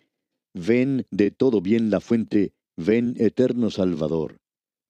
Ven 0.54 1.06
de 1.12 1.32
todo 1.32 1.62
bien 1.62 1.90
la 1.90 2.02
fuente, 2.02 2.54
ven 2.76 3.16
eterno 3.20 3.70
Salvador. 3.70 4.42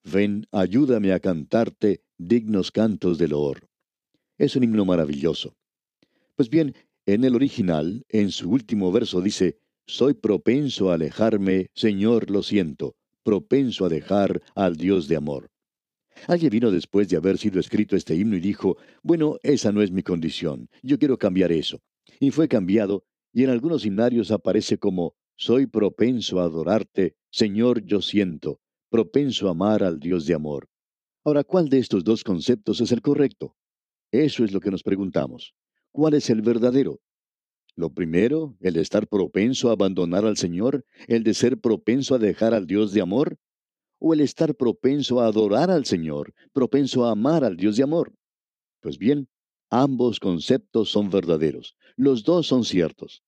Ven, 0.03 0.47
ayúdame 0.51 1.13
a 1.13 1.19
cantarte 1.19 2.03
dignos 2.17 2.71
cantos 2.71 3.17
de 3.19 3.27
loor. 3.27 3.67
Es 4.37 4.55
un 4.55 4.63
himno 4.63 4.85
maravilloso. 4.85 5.55
Pues 6.35 6.49
bien, 6.49 6.73
en 7.05 7.23
el 7.23 7.35
original, 7.35 8.05
en 8.09 8.31
su 8.31 8.49
último 8.49 8.91
verso 8.91 9.21
dice, 9.21 9.57
Soy 9.85 10.13
propenso 10.13 10.91
a 10.91 10.95
alejarme, 10.95 11.67
Señor, 11.73 12.29
lo 12.29 12.43
siento, 12.43 12.95
propenso 13.23 13.85
a 13.85 13.89
dejar 13.89 14.41
al 14.55 14.75
Dios 14.75 15.07
de 15.07 15.15
amor. 15.15 15.49
Alguien 16.27 16.51
vino 16.51 16.71
después 16.71 17.09
de 17.09 17.17
haber 17.17 17.37
sido 17.37 17.59
escrito 17.59 17.95
este 17.95 18.15
himno 18.15 18.35
y 18.35 18.39
dijo, 18.39 18.77
bueno, 19.01 19.37
esa 19.43 19.71
no 19.71 19.81
es 19.81 19.91
mi 19.91 20.03
condición, 20.03 20.69
yo 20.83 20.99
quiero 20.99 21.17
cambiar 21.17 21.51
eso. 21.51 21.81
Y 22.19 22.31
fue 22.31 22.47
cambiado, 22.47 23.05
y 23.33 23.43
en 23.43 23.49
algunos 23.49 23.85
himnarios 23.85 24.31
aparece 24.31 24.77
como, 24.77 25.15
soy 25.35 25.65
propenso 25.65 26.39
a 26.39 26.43
adorarte, 26.43 27.15
Señor, 27.31 27.83
yo 27.83 28.01
siento, 28.01 28.59
propenso 28.89 29.47
a 29.47 29.51
amar 29.51 29.83
al 29.83 29.99
Dios 29.99 30.25
de 30.25 30.35
amor. 30.35 30.67
Ahora, 31.23 31.43
¿cuál 31.43 31.69
de 31.69 31.79
estos 31.79 32.03
dos 32.03 32.23
conceptos 32.23 32.81
es 32.81 32.91
el 32.91 33.01
correcto? 33.01 33.55
Eso 34.11 34.43
es 34.43 34.51
lo 34.51 34.59
que 34.59 34.71
nos 34.71 34.83
preguntamos. 34.83 35.55
¿Cuál 35.91 36.13
es 36.13 36.29
el 36.29 36.41
verdadero? 36.41 37.01
Lo 37.75 37.89
primero, 37.89 38.55
el 38.61 38.73
de 38.73 38.81
estar 38.81 39.07
propenso 39.07 39.69
a 39.69 39.73
abandonar 39.73 40.25
al 40.25 40.37
Señor, 40.37 40.85
el 41.07 41.23
de 41.23 41.33
ser 41.33 41.59
propenso 41.59 42.15
a 42.15 42.19
dejar 42.19 42.53
al 42.53 42.65
Dios 42.65 42.93
de 42.93 43.01
amor, 43.01 43.37
o 43.99 44.13
el 44.13 44.21
estar 44.21 44.55
propenso 44.55 45.19
a 45.19 45.27
adorar 45.27 45.69
al 45.69 45.85
Señor, 45.85 46.33
propenso 46.53 47.05
a 47.05 47.11
amar 47.11 47.43
al 47.43 47.57
Dios 47.57 47.75
de 47.75 47.83
amor. 47.83 48.13
Pues 48.81 48.97
bien, 48.97 49.27
ambos 49.69 50.19
conceptos 50.19 50.89
son 50.89 51.09
verdaderos, 51.09 51.75
los 51.97 52.23
dos 52.23 52.47
son 52.47 52.63
ciertos. 52.63 53.21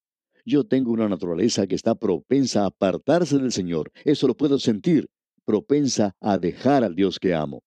Yo 0.45 0.65
tengo 0.65 0.91
una 0.91 1.07
naturaleza 1.07 1.67
que 1.67 1.75
está 1.75 1.95
propensa 1.95 2.63
a 2.63 2.67
apartarse 2.67 3.37
del 3.37 3.51
Señor, 3.51 3.91
eso 4.03 4.27
lo 4.27 4.35
puedo 4.35 4.57
sentir, 4.57 5.09
propensa 5.45 6.15
a 6.21 6.37
dejar 6.37 6.83
al 6.83 6.95
Dios 6.95 7.19
que 7.19 7.33
amo. 7.33 7.61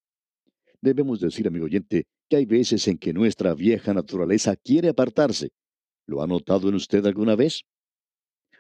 Debemos 0.81 1.21
decir, 1.21 1.47
amigo 1.47 1.67
oyente, 1.67 2.07
que 2.29 2.37
hay 2.37 2.47
veces 2.47 2.87
en 2.89 2.99
que 2.99 3.13
nuestra 3.13 3.55
vieja 3.55 3.95
naturaleza 3.95 4.57
quiere 4.57 4.89
apartarse. 4.89 5.51
¿Lo 6.07 6.23
ha 6.23 6.27
notado 6.27 6.69
en 6.69 6.75
usted 6.75 7.05
alguna 7.07 7.37
vez? 7.37 7.63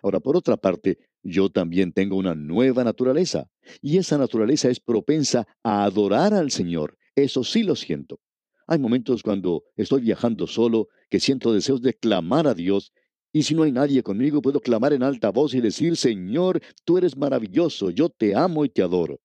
Ahora, 0.02 0.20
por 0.20 0.36
otra 0.36 0.56
parte, 0.56 0.98
yo 1.22 1.48
también 1.50 1.92
tengo 1.92 2.16
una 2.16 2.34
nueva 2.34 2.84
naturaleza, 2.84 3.48
y 3.80 3.98
esa 3.98 4.18
naturaleza 4.18 4.68
es 4.68 4.78
propensa 4.78 5.46
a 5.62 5.84
adorar 5.84 6.34
al 6.34 6.50
Señor. 6.50 6.96
Eso 7.14 7.42
sí 7.44 7.62
lo 7.62 7.74
siento. 7.74 8.20
Hay 8.66 8.78
momentos 8.78 9.22
cuando 9.22 9.64
estoy 9.76 10.02
viajando 10.02 10.46
solo 10.46 10.88
que 11.08 11.20
siento 11.20 11.52
deseos 11.52 11.80
de 11.82 11.94
clamar 11.94 12.46
a 12.46 12.54
Dios 12.54 12.92
y 13.36 13.42
si 13.42 13.54
no 13.54 13.64
hay 13.64 13.70
nadie 13.70 14.02
conmigo, 14.02 14.40
puedo 14.40 14.60
clamar 14.60 14.94
en 14.94 15.02
alta 15.02 15.30
voz 15.30 15.52
y 15.52 15.60
decir, 15.60 15.98
Señor, 15.98 16.62
tú 16.86 16.96
eres 16.96 17.18
maravilloso, 17.18 17.90
yo 17.90 18.08
te 18.08 18.34
amo 18.34 18.64
y 18.64 18.70
te 18.70 18.80
adoro. 18.80 19.20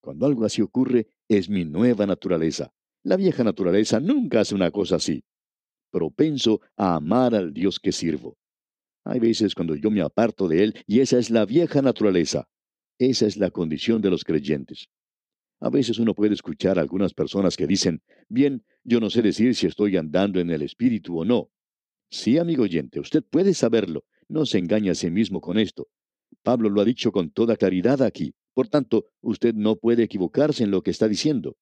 Cuando 0.00 0.26
algo 0.26 0.44
así 0.44 0.62
ocurre, 0.62 1.08
es 1.26 1.48
mi 1.48 1.64
nueva 1.64 2.06
naturaleza. 2.06 2.72
La 3.06 3.16
vieja 3.16 3.44
naturaleza 3.44 4.00
nunca 4.00 4.40
hace 4.40 4.56
una 4.56 4.72
cosa 4.72 4.96
así. 4.96 5.22
Propenso 5.92 6.60
a 6.76 6.96
amar 6.96 7.36
al 7.36 7.52
Dios 7.52 7.78
que 7.78 7.92
sirvo. 7.92 8.36
Hay 9.04 9.20
veces 9.20 9.54
cuando 9.54 9.76
yo 9.76 9.92
me 9.92 10.00
aparto 10.00 10.48
de 10.48 10.64
Él 10.64 10.74
y 10.88 10.98
esa 10.98 11.16
es 11.16 11.30
la 11.30 11.46
vieja 11.46 11.80
naturaleza. 11.82 12.48
Esa 12.98 13.26
es 13.26 13.36
la 13.36 13.52
condición 13.52 14.02
de 14.02 14.10
los 14.10 14.24
creyentes. 14.24 14.88
A 15.60 15.70
veces 15.70 16.00
uno 16.00 16.14
puede 16.14 16.34
escuchar 16.34 16.80
a 16.80 16.82
algunas 16.82 17.14
personas 17.14 17.56
que 17.56 17.68
dicen, 17.68 18.02
bien, 18.28 18.64
yo 18.82 18.98
no 18.98 19.08
sé 19.08 19.22
decir 19.22 19.54
si 19.54 19.68
estoy 19.68 19.96
andando 19.96 20.40
en 20.40 20.50
el 20.50 20.62
Espíritu 20.62 21.20
o 21.20 21.24
no. 21.24 21.52
Sí, 22.10 22.38
amigo 22.38 22.64
oyente, 22.64 22.98
usted 22.98 23.22
puede 23.22 23.54
saberlo. 23.54 24.04
No 24.26 24.46
se 24.46 24.58
engañe 24.58 24.90
a 24.90 24.96
sí 24.96 25.12
mismo 25.12 25.40
con 25.40 25.60
esto. 25.60 25.86
Pablo 26.42 26.70
lo 26.70 26.80
ha 26.80 26.84
dicho 26.84 27.12
con 27.12 27.30
toda 27.30 27.54
claridad 27.54 28.02
aquí. 28.02 28.34
Por 28.52 28.66
tanto, 28.66 29.04
usted 29.20 29.54
no 29.54 29.76
puede 29.76 30.02
equivocarse 30.02 30.64
en 30.64 30.72
lo 30.72 30.82
que 30.82 30.90
está 30.90 31.06
diciendo. 31.06 31.56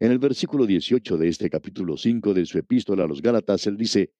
En 0.00 0.12
el 0.12 0.20
versículo 0.20 0.64
18 0.64 1.16
de 1.16 1.28
este 1.28 1.50
capítulo 1.50 1.96
5 1.96 2.32
de 2.32 2.46
su 2.46 2.56
epístola 2.56 3.02
a 3.02 3.08
los 3.08 3.20
Gálatas, 3.20 3.66
él 3.66 3.76
dice, 3.76 4.12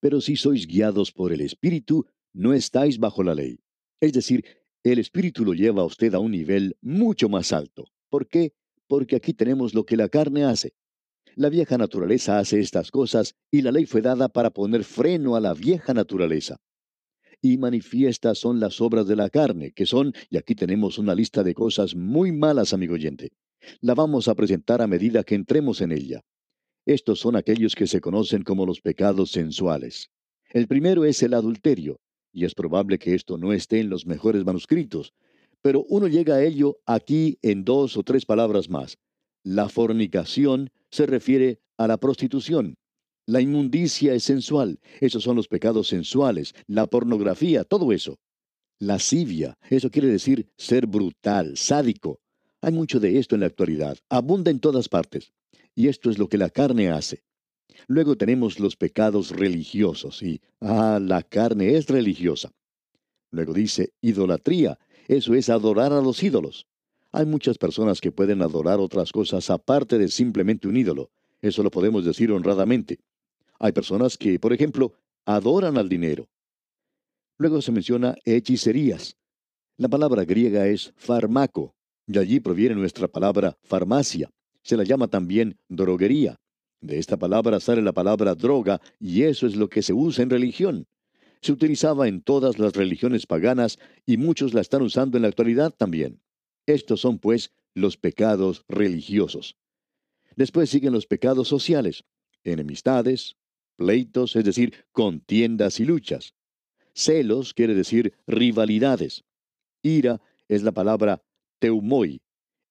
Pero 0.00 0.20
si 0.20 0.36
sois 0.36 0.68
guiados 0.68 1.10
por 1.10 1.32
el 1.32 1.40
Espíritu, 1.40 2.06
no 2.32 2.52
estáis 2.52 2.98
bajo 2.98 3.24
la 3.24 3.34
ley. 3.34 3.58
Es 4.00 4.12
decir, 4.12 4.44
el 4.84 5.00
Espíritu 5.00 5.44
lo 5.44 5.52
lleva 5.52 5.82
a 5.82 5.86
usted 5.86 6.14
a 6.14 6.20
un 6.20 6.30
nivel 6.30 6.76
mucho 6.80 7.28
más 7.28 7.52
alto. 7.52 7.86
¿Por 8.10 8.28
qué? 8.28 8.52
Porque 8.86 9.16
aquí 9.16 9.34
tenemos 9.34 9.74
lo 9.74 9.84
que 9.84 9.96
la 9.96 10.08
carne 10.08 10.44
hace. 10.44 10.74
La 11.34 11.48
vieja 11.48 11.78
naturaleza 11.78 12.38
hace 12.38 12.60
estas 12.60 12.92
cosas 12.92 13.34
y 13.50 13.62
la 13.62 13.72
ley 13.72 13.86
fue 13.86 14.02
dada 14.02 14.28
para 14.28 14.50
poner 14.50 14.84
freno 14.84 15.34
a 15.34 15.40
la 15.40 15.52
vieja 15.52 15.94
naturaleza. 15.94 16.58
Y 17.40 17.58
manifiestas 17.58 18.38
son 18.38 18.60
las 18.60 18.80
obras 18.80 19.08
de 19.08 19.16
la 19.16 19.30
carne, 19.30 19.72
que 19.72 19.84
son, 19.84 20.12
y 20.30 20.36
aquí 20.36 20.54
tenemos 20.54 20.96
una 20.96 21.14
lista 21.14 21.42
de 21.42 21.54
cosas 21.54 21.96
muy 21.96 22.30
malas, 22.30 22.72
amigo 22.72 22.94
oyente. 22.94 23.32
La 23.80 23.94
vamos 23.94 24.28
a 24.28 24.34
presentar 24.34 24.82
a 24.82 24.86
medida 24.86 25.24
que 25.24 25.34
entremos 25.34 25.80
en 25.80 25.92
ella. 25.92 26.20
Estos 26.86 27.20
son 27.20 27.36
aquellos 27.36 27.74
que 27.74 27.86
se 27.86 28.00
conocen 28.00 28.42
como 28.42 28.66
los 28.66 28.80
pecados 28.80 29.30
sensuales. 29.30 30.10
El 30.50 30.66
primero 30.66 31.04
es 31.04 31.22
el 31.22 31.34
adulterio, 31.34 31.98
y 32.32 32.44
es 32.44 32.54
probable 32.54 32.98
que 32.98 33.14
esto 33.14 33.38
no 33.38 33.52
esté 33.52 33.80
en 33.80 33.88
los 33.88 34.06
mejores 34.06 34.44
manuscritos, 34.44 35.12
pero 35.62 35.84
uno 35.88 36.08
llega 36.08 36.34
a 36.34 36.44
ello 36.44 36.78
aquí 36.84 37.38
en 37.42 37.64
dos 37.64 37.96
o 37.96 38.02
tres 38.02 38.26
palabras 38.26 38.68
más. 38.68 38.98
La 39.42 39.68
fornicación, 39.68 40.70
se 40.90 41.06
refiere 41.06 41.60
a 41.76 41.88
la 41.88 41.96
prostitución. 41.96 42.76
La 43.26 43.40
inmundicia 43.40 44.14
es 44.14 44.24
sensual. 44.24 44.78
Esos 45.00 45.22
son 45.22 45.36
los 45.36 45.48
pecados 45.48 45.88
sensuales, 45.88 46.54
la 46.66 46.86
pornografía, 46.86 47.64
todo 47.64 47.92
eso. 47.92 48.18
Lascivia, 48.78 49.56
eso 49.70 49.90
quiere 49.90 50.08
decir 50.08 50.50
ser 50.58 50.86
brutal, 50.86 51.56
sádico. 51.56 52.20
Hay 52.64 52.72
mucho 52.72 52.98
de 52.98 53.18
esto 53.18 53.34
en 53.34 53.42
la 53.42 53.46
actualidad, 53.48 53.98
abunda 54.08 54.50
en 54.50 54.58
todas 54.58 54.88
partes. 54.88 55.34
Y 55.74 55.88
esto 55.88 56.08
es 56.08 56.18
lo 56.18 56.30
que 56.30 56.38
la 56.38 56.48
carne 56.48 56.88
hace. 56.88 57.22
Luego 57.88 58.16
tenemos 58.16 58.58
los 58.58 58.74
pecados 58.74 59.32
religiosos 59.32 60.22
y, 60.22 60.40
ah, 60.62 60.98
la 60.98 61.22
carne 61.22 61.76
es 61.76 61.88
religiosa. 61.88 62.52
Luego 63.30 63.52
dice 63.52 63.92
idolatría, 64.00 64.78
eso 65.08 65.34
es 65.34 65.50
adorar 65.50 65.92
a 65.92 66.00
los 66.00 66.22
ídolos. 66.22 66.66
Hay 67.12 67.26
muchas 67.26 67.58
personas 67.58 68.00
que 68.00 68.12
pueden 68.12 68.40
adorar 68.40 68.80
otras 68.80 69.12
cosas 69.12 69.50
aparte 69.50 69.98
de 69.98 70.08
simplemente 70.08 70.66
un 70.66 70.78
ídolo. 70.78 71.10
Eso 71.42 71.62
lo 71.62 71.70
podemos 71.70 72.02
decir 72.06 72.32
honradamente. 72.32 72.98
Hay 73.58 73.72
personas 73.72 74.16
que, 74.16 74.40
por 74.40 74.54
ejemplo, 74.54 74.94
adoran 75.26 75.76
al 75.76 75.90
dinero. 75.90 76.30
Luego 77.36 77.60
se 77.60 77.72
menciona 77.72 78.14
hechicerías. 78.24 79.18
La 79.76 79.88
palabra 79.88 80.24
griega 80.24 80.66
es 80.66 80.94
farmaco, 80.96 81.74
y 82.06 82.18
allí 82.18 82.40
proviene 82.40 82.74
nuestra 82.74 83.08
palabra 83.08 83.56
farmacia. 83.62 84.30
Se 84.62 84.76
la 84.76 84.84
llama 84.84 85.08
también 85.08 85.58
droguería. 85.68 86.40
De 86.80 86.98
esta 86.98 87.16
palabra 87.16 87.60
sale 87.60 87.82
la 87.82 87.92
palabra 87.92 88.34
droga, 88.34 88.80
y 88.98 89.22
eso 89.22 89.46
es 89.46 89.56
lo 89.56 89.68
que 89.68 89.82
se 89.82 89.92
usa 89.92 90.22
en 90.22 90.30
religión. 90.30 90.86
Se 91.40 91.52
utilizaba 91.52 92.08
en 92.08 92.22
todas 92.22 92.58
las 92.58 92.74
religiones 92.74 93.26
paganas, 93.26 93.78
y 94.06 94.16
muchos 94.16 94.54
la 94.54 94.60
están 94.60 94.82
usando 94.82 95.16
en 95.16 95.22
la 95.22 95.28
actualidad 95.28 95.72
también. 95.76 96.20
Estos 96.66 97.00
son, 97.00 97.18
pues, 97.18 97.52
los 97.74 97.96
pecados 97.96 98.64
religiosos. 98.68 99.56
Después 100.36 100.70
siguen 100.70 100.92
los 100.92 101.06
pecados 101.06 101.48
sociales, 101.48 102.04
enemistades, 102.42 103.36
pleitos, 103.76 104.36
es 104.36 104.44
decir, 104.44 104.84
contiendas 104.92 105.80
y 105.80 105.84
luchas. 105.84 106.34
Celos 106.94 107.54
quiere 107.54 107.74
decir 107.74 108.14
rivalidades. 108.26 109.24
Ira 109.82 110.20
es 110.48 110.62
la 110.62 110.72
palabra 110.72 111.22
teumoi. 111.64 112.20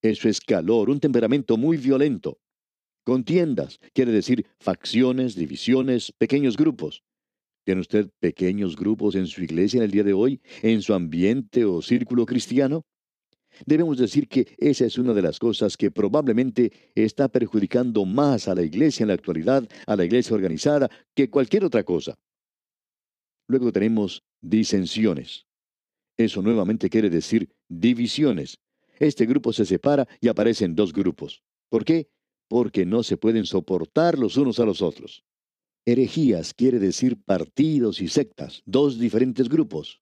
Eso 0.04 0.30
es 0.30 0.40
calor, 0.40 0.92
un 0.92 1.00
temperamento 1.00 1.58
muy 1.58 1.78
violento. 1.78 2.38
Contiendas 3.04 3.80
quiere 3.92 4.12
decir 4.12 4.46
facciones, 4.60 5.34
divisiones, 5.34 6.12
pequeños 6.12 6.56
grupos. 6.56 7.02
¿Tiene 7.66 7.82
usted 7.82 8.12
pequeños 8.20 8.76
grupos 8.76 9.16
en 9.16 9.26
su 9.26 9.42
iglesia 9.42 9.80
en 9.80 9.86
el 9.86 9.92
día 9.92 10.04
de 10.04 10.14
hoy, 10.14 10.42
en 10.62 10.84
su 10.84 10.94
ambiente 10.94 11.66
o 11.66 11.82
círculo 11.82 12.28
cristiano? 12.28 12.86
Debemos 13.66 13.98
decir 13.98 14.28
que 14.28 14.56
esa 14.60 14.86
es 14.86 15.00
una 15.00 15.14
de 15.14 15.24
las 15.24 15.40
cosas 15.40 15.76
que 15.76 15.90
probablemente 15.90 16.72
está 16.94 17.30
perjudicando 17.30 18.06
más 18.06 18.48
a 18.48 18.54
la 18.54 18.62
iglesia 18.62 19.06
en 19.06 19.08
la 19.08 19.16
actualidad, 19.16 19.68
a 19.88 19.96
la 19.96 20.06
iglesia 20.06 20.36
organizada, 20.36 20.88
que 21.16 21.32
cualquier 21.32 21.66
otra 21.66 21.84
cosa. 21.84 22.14
Luego 23.48 23.72
tenemos 23.72 24.22
disensiones. 24.40 25.48
Eso 26.16 26.44
nuevamente 26.44 26.92
quiere 26.92 27.10
decir 27.10 27.50
divisiones. 27.68 28.60
Este 29.00 29.26
grupo 29.26 29.54
se 29.54 29.66
separa 29.66 30.08
y 30.22 30.28
aparecen 30.28 30.76
dos 30.76 30.94
grupos. 30.94 31.44
¿Por 31.70 31.86
qué? 31.86 32.10
Porque 32.48 32.86
no 32.86 33.04
se 33.04 33.18
pueden 33.18 33.46
soportar 33.46 34.20
los 34.20 34.38
unos 34.38 34.60
a 34.60 34.66
los 34.66 34.82
otros. 34.82 35.24
Herejías 35.86 36.54
quiere 36.54 36.80
decir 36.80 37.18
partidos 37.22 38.02
y 38.02 38.08
sectas, 38.08 38.62
dos 38.66 39.00
diferentes 39.00 39.50
grupos. 39.50 40.02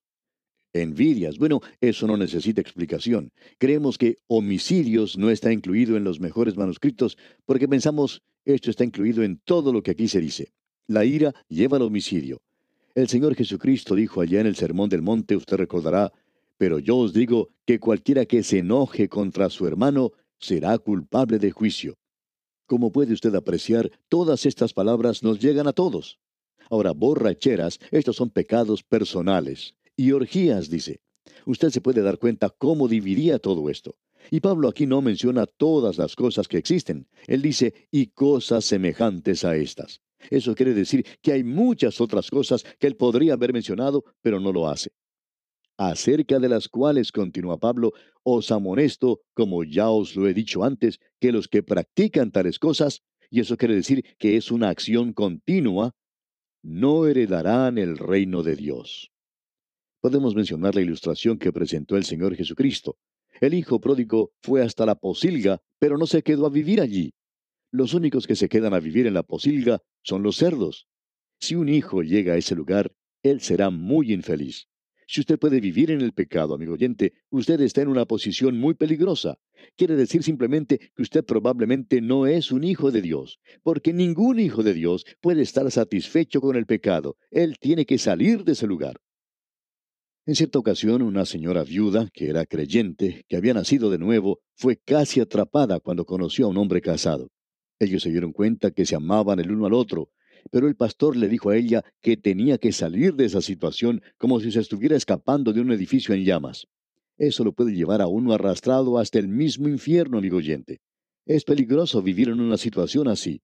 Envidias. 0.74 1.38
Bueno, 1.38 1.60
eso 1.80 2.06
no 2.06 2.16
necesita 2.16 2.60
explicación. 2.60 3.30
Creemos 3.58 3.98
que 3.98 4.16
homicidios 4.26 5.18
no 5.18 5.28
está 5.30 5.52
incluido 5.52 5.96
en 5.96 6.04
los 6.04 6.20
mejores 6.20 6.56
manuscritos 6.56 7.18
porque 7.44 7.68
pensamos 7.68 8.22
esto 8.44 8.70
está 8.70 8.84
incluido 8.84 9.22
en 9.22 9.38
todo 9.44 9.72
lo 9.72 9.82
que 9.82 9.92
aquí 9.92 10.08
se 10.08 10.20
dice. 10.20 10.52
La 10.86 11.04
ira 11.04 11.32
lleva 11.48 11.76
al 11.76 11.84
homicidio. 11.84 12.42
El 12.94 13.08
Señor 13.08 13.34
Jesucristo 13.34 13.94
dijo 13.94 14.20
allá 14.20 14.40
en 14.40 14.46
el 14.46 14.56
Sermón 14.56 14.88
del 14.88 15.00
Monte, 15.00 15.36
usted 15.36 15.56
recordará, 15.56 16.12
pero 16.62 16.78
yo 16.78 16.96
os 16.96 17.12
digo 17.12 17.48
que 17.66 17.80
cualquiera 17.80 18.24
que 18.24 18.44
se 18.44 18.58
enoje 18.58 19.08
contra 19.08 19.50
su 19.50 19.66
hermano 19.66 20.12
será 20.38 20.78
culpable 20.78 21.40
de 21.40 21.50
juicio. 21.50 21.98
Como 22.66 22.92
puede 22.92 23.14
usted 23.14 23.34
apreciar, 23.34 23.90
todas 24.08 24.46
estas 24.46 24.72
palabras 24.72 25.24
nos 25.24 25.40
llegan 25.40 25.66
a 25.66 25.72
todos. 25.72 26.20
Ahora, 26.70 26.92
borracheras, 26.92 27.80
estos 27.90 28.14
son 28.14 28.30
pecados 28.30 28.84
personales. 28.84 29.74
Y 29.96 30.12
orgías, 30.12 30.70
dice. 30.70 31.00
Usted 31.46 31.70
se 31.70 31.80
puede 31.80 32.00
dar 32.00 32.20
cuenta 32.20 32.48
cómo 32.48 32.86
dividía 32.86 33.40
todo 33.40 33.68
esto. 33.68 33.96
Y 34.30 34.38
Pablo 34.38 34.68
aquí 34.68 34.86
no 34.86 35.02
menciona 35.02 35.46
todas 35.46 35.98
las 35.98 36.14
cosas 36.14 36.46
que 36.46 36.58
existen. 36.58 37.08
Él 37.26 37.42
dice, 37.42 37.74
y 37.90 38.06
cosas 38.06 38.64
semejantes 38.64 39.44
a 39.44 39.56
estas. 39.56 40.00
Eso 40.30 40.54
quiere 40.54 40.74
decir 40.74 41.04
que 41.22 41.32
hay 41.32 41.42
muchas 41.42 42.00
otras 42.00 42.30
cosas 42.30 42.62
que 42.78 42.86
él 42.86 42.94
podría 42.94 43.32
haber 43.32 43.52
mencionado, 43.52 44.04
pero 44.20 44.38
no 44.38 44.52
lo 44.52 44.68
hace. 44.68 44.92
Acerca 45.78 46.38
de 46.38 46.48
las 46.48 46.68
cuales, 46.68 47.12
continúa 47.12 47.58
Pablo, 47.58 47.92
os 48.22 48.50
amonesto, 48.50 49.20
como 49.34 49.64
ya 49.64 49.90
os 49.90 50.14
lo 50.16 50.28
he 50.28 50.34
dicho 50.34 50.64
antes, 50.64 50.98
que 51.20 51.32
los 51.32 51.48
que 51.48 51.62
practican 51.62 52.30
tales 52.30 52.58
cosas, 52.58 53.02
y 53.30 53.40
eso 53.40 53.56
quiere 53.56 53.74
decir 53.74 54.04
que 54.18 54.36
es 54.36 54.50
una 54.50 54.68
acción 54.68 55.12
continua, 55.12 55.92
no 56.62 57.06
heredarán 57.06 57.78
el 57.78 57.98
reino 57.98 58.42
de 58.42 58.56
Dios. 58.56 59.10
Podemos 60.00 60.34
mencionar 60.34 60.74
la 60.74 60.82
ilustración 60.82 61.38
que 61.38 61.52
presentó 61.52 61.96
el 61.96 62.04
Señor 62.04 62.34
Jesucristo. 62.36 62.96
El 63.40 63.54
hijo 63.54 63.80
pródigo 63.80 64.32
fue 64.42 64.62
hasta 64.62 64.84
la 64.84 64.94
posilga, 64.94 65.60
pero 65.78 65.96
no 65.96 66.06
se 66.06 66.22
quedó 66.22 66.46
a 66.46 66.50
vivir 66.50 66.80
allí. 66.80 67.14
Los 67.72 67.94
únicos 67.94 68.26
que 68.26 68.36
se 68.36 68.48
quedan 68.48 68.74
a 68.74 68.80
vivir 68.80 69.06
en 69.06 69.14
la 69.14 69.22
posilga 69.22 69.80
son 70.02 70.22
los 70.22 70.36
cerdos. 70.36 70.86
Si 71.40 71.54
un 71.54 71.68
hijo 71.68 72.02
llega 72.02 72.34
a 72.34 72.36
ese 72.36 72.54
lugar, 72.54 72.92
él 73.22 73.40
será 73.40 73.70
muy 73.70 74.12
infeliz. 74.12 74.68
Si 75.12 75.20
usted 75.20 75.38
puede 75.38 75.60
vivir 75.60 75.90
en 75.90 76.00
el 76.00 76.14
pecado, 76.14 76.54
amigo 76.54 76.72
oyente, 76.72 77.12
usted 77.28 77.60
está 77.60 77.82
en 77.82 77.88
una 77.88 78.06
posición 78.06 78.56
muy 78.56 78.72
peligrosa. 78.72 79.36
Quiere 79.76 79.94
decir 79.94 80.22
simplemente 80.22 80.78
que 80.78 81.02
usted 81.02 81.22
probablemente 81.22 82.00
no 82.00 82.26
es 82.26 82.50
un 82.50 82.64
hijo 82.64 82.90
de 82.90 83.02
Dios, 83.02 83.38
porque 83.62 83.92
ningún 83.92 84.40
hijo 84.40 84.62
de 84.62 84.72
Dios 84.72 85.04
puede 85.20 85.42
estar 85.42 85.70
satisfecho 85.70 86.40
con 86.40 86.56
el 86.56 86.64
pecado. 86.64 87.18
Él 87.30 87.58
tiene 87.60 87.84
que 87.84 87.98
salir 87.98 88.42
de 88.44 88.52
ese 88.52 88.66
lugar. 88.66 88.96
En 90.24 90.34
cierta 90.34 90.58
ocasión, 90.58 91.02
una 91.02 91.26
señora 91.26 91.62
viuda, 91.62 92.08
que 92.10 92.30
era 92.30 92.46
creyente, 92.46 93.26
que 93.28 93.36
había 93.36 93.52
nacido 93.52 93.90
de 93.90 93.98
nuevo, 93.98 94.40
fue 94.54 94.78
casi 94.78 95.20
atrapada 95.20 95.78
cuando 95.78 96.06
conoció 96.06 96.46
a 96.46 96.48
un 96.48 96.56
hombre 96.56 96.80
casado. 96.80 97.28
Ellos 97.78 98.02
se 98.02 98.10
dieron 98.10 98.32
cuenta 98.32 98.70
que 98.70 98.86
se 98.86 98.96
amaban 98.96 99.40
el 99.40 99.50
uno 99.50 99.66
al 99.66 99.74
otro, 99.74 100.08
pero 100.50 100.68
el 100.68 100.76
pastor 100.76 101.16
le 101.16 101.28
dijo 101.28 101.50
a 101.50 101.56
ella 101.56 101.84
que 102.00 102.16
tenía 102.16 102.58
que 102.58 102.72
salir 102.72 103.14
de 103.14 103.26
esa 103.26 103.40
situación 103.40 104.02
como 104.18 104.40
si 104.40 104.52
se 104.52 104.60
estuviera 104.60 104.96
escapando 104.96 105.52
de 105.52 105.60
un 105.60 105.72
edificio 105.72 106.14
en 106.14 106.24
llamas. 106.24 106.66
Eso 107.18 107.44
lo 107.44 107.52
puede 107.52 107.74
llevar 107.74 108.02
a 108.02 108.06
uno 108.06 108.32
arrastrado 108.32 108.98
hasta 108.98 109.18
el 109.18 109.28
mismo 109.28 109.68
infierno, 109.68 110.18
amigo 110.18 110.38
oyente. 110.38 110.80
Es 111.24 111.44
peligroso 111.44 112.02
vivir 112.02 112.28
en 112.28 112.40
una 112.40 112.56
situación 112.56 113.08
así. 113.08 113.42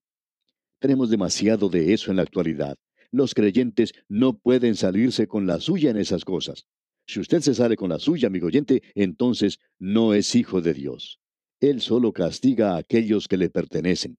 Tenemos 0.81 1.11
demasiado 1.11 1.69
de 1.69 1.93
eso 1.93 2.11
en 2.11 2.17
la 2.17 2.23
actualidad. 2.23 2.77
Los 3.11 3.35
creyentes 3.35 3.93
no 4.09 4.39
pueden 4.39 4.75
salirse 4.75 5.27
con 5.27 5.47
la 5.47 5.61
suya 5.61 5.91
en 5.91 5.97
esas 5.97 6.25
cosas. 6.25 6.67
Si 7.07 7.21
usted 7.21 7.41
se 7.41 7.55
sale 7.55 7.77
con 7.77 7.89
la 7.89 7.99
suya, 7.99 8.29
amigo 8.29 8.49
oyente, 8.49 8.83
entonces 8.95 9.59
no 9.79 10.13
es 10.13 10.35
hijo 10.35 10.61
de 10.61 10.75
Dios. 10.75 11.21
Él 11.61 11.81
solo 11.81 12.13
castiga 12.13 12.75
a 12.75 12.79
aquellos 12.79 13.29
que 13.29 13.37
le 13.37 13.49
pertenecen. 13.49 14.19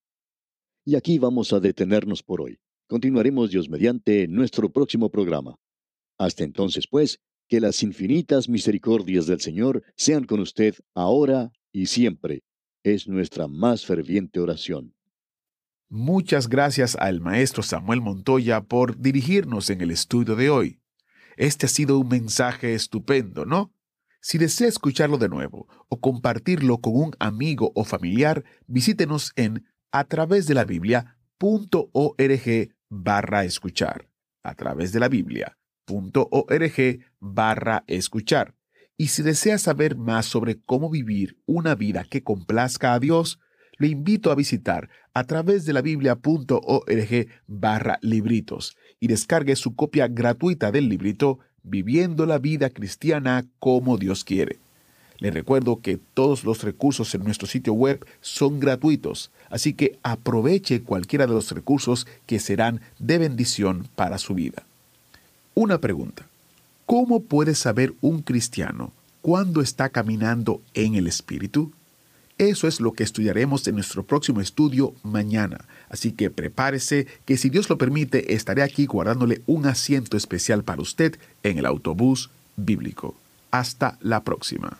Y 0.85 0.95
aquí 0.95 1.19
vamos 1.19 1.53
a 1.53 1.59
detenernos 1.59 2.23
por 2.23 2.41
hoy. 2.41 2.59
Continuaremos 2.89 3.51
Dios 3.51 3.69
mediante 3.69 4.27
nuestro 4.27 4.71
próximo 4.71 5.11
programa. 5.11 5.59
Hasta 6.17 6.43
entonces, 6.43 6.87
pues, 6.89 7.19
que 7.47 7.61
las 7.61 7.83
infinitas 7.83 8.49
misericordias 8.49 9.27
del 9.27 9.39
Señor 9.39 9.83
sean 9.95 10.23
con 10.23 10.39
usted 10.39 10.73
ahora 10.95 11.51
y 11.71 11.85
siempre. 11.85 12.41
Es 12.81 13.07
nuestra 13.07 13.47
más 13.47 13.85
ferviente 13.85 14.39
oración. 14.39 14.95
Muchas 15.87 16.49
gracias 16.49 16.95
al 16.95 17.21
maestro 17.21 17.61
Samuel 17.61 18.01
Montoya 18.01 18.61
por 18.61 18.97
dirigirnos 18.97 19.69
en 19.69 19.81
el 19.81 19.91
estudio 19.91 20.35
de 20.35 20.49
hoy. 20.49 20.79
Este 21.37 21.67
ha 21.67 21.69
sido 21.69 21.99
un 21.99 22.07
mensaje 22.07 22.73
estupendo, 22.73 23.45
¿no? 23.45 23.71
Si 24.19 24.39
desea 24.39 24.67
escucharlo 24.67 25.19
de 25.19 25.29
nuevo 25.29 25.67
o 25.89 25.99
compartirlo 25.99 26.79
con 26.79 26.95
un 26.95 27.11
amigo 27.19 27.71
o 27.75 27.83
familiar, 27.83 28.43
visítenos 28.65 29.31
en 29.35 29.67
a 29.91 30.05
través 30.05 30.47
de 30.47 30.55
la 30.55 30.65
Biblia.org 30.65 31.19
barra 32.89 33.45
escuchar. 33.45 34.09
A 34.43 34.55
través 34.55 34.91
de 34.91 34.99
la 34.99 35.09
Biblia.org 35.09 36.99
barra 37.19 37.83
escuchar. 37.87 38.55
Y 38.97 39.07
si 39.07 39.23
desea 39.23 39.57
saber 39.57 39.95
más 39.95 40.25
sobre 40.25 40.59
cómo 40.61 40.89
vivir 40.89 41.37
una 41.45 41.75
vida 41.75 42.03
que 42.03 42.23
complazca 42.23 42.93
a 42.93 42.99
Dios, 42.99 43.39
le 43.77 43.87
invito 43.87 44.31
a 44.31 44.35
visitar 44.35 44.89
a 45.13 45.23
través 45.23 45.65
de 45.65 45.73
la 45.73 45.81
biblia.org 45.81 47.27
barra 47.47 47.97
libritos 48.01 48.75
y 48.99 49.07
descargue 49.07 49.55
su 49.55 49.75
copia 49.75 50.07
gratuita 50.07 50.71
del 50.71 50.89
librito 50.89 51.39
Viviendo 51.61 52.25
la 52.25 52.39
vida 52.39 52.69
cristiana 52.69 53.45
como 53.59 53.97
Dios 53.97 54.23
quiere. 54.23 54.59
Le 55.19 55.31
recuerdo 55.31 55.81
que 55.81 55.99
todos 56.13 56.45
los 56.45 56.63
recursos 56.63 57.13
en 57.13 57.23
nuestro 57.23 57.47
sitio 57.47 57.73
web 57.73 58.05
son 58.21 58.59
gratuitos, 58.59 59.31
así 59.49 59.73
que 59.73 59.99
aproveche 60.01 60.81
cualquiera 60.81 61.27
de 61.27 61.33
los 61.33 61.51
recursos 61.51 62.07
que 62.25 62.39
serán 62.39 62.81
de 62.99 63.17
bendición 63.17 63.87
para 63.95 64.17
su 64.17 64.33
vida. 64.33 64.63
Una 65.55 65.79
pregunta. 65.79 66.25
¿Cómo 66.85 67.21
puede 67.21 67.53
saber 67.53 67.93
un 68.01 68.21
cristiano 68.21 68.93
cuándo 69.21 69.61
está 69.61 69.89
caminando 69.89 70.61
en 70.73 70.95
el 70.95 71.05
Espíritu? 71.05 71.73
Eso 72.37 72.69
es 72.69 72.79
lo 72.79 72.93
que 72.93 73.03
estudiaremos 73.03 73.67
en 73.67 73.75
nuestro 73.75 74.03
próximo 74.03 74.39
estudio 74.39 74.95
mañana. 75.03 75.65
Así 75.89 76.13
que 76.13 76.29
prepárese 76.29 77.05
que 77.25 77.35
si 77.35 77.49
Dios 77.49 77.69
lo 77.69 77.77
permite 77.77 78.33
estaré 78.33 78.63
aquí 78.63 78.85
guardándole 78.85 79.41
un 79.45 79.65
asiento 79.65 80.15
especial 80.15 80.63
para 80.63 80.81
usted 80.81 81.19
en 81.43 81.57
el 81.57 81.65
autobús 81.65 82.29
bíblico. 82.55 83.15
Hasta 83.51 83.97
la 83.99 84.23
próxima. 84.23 84.79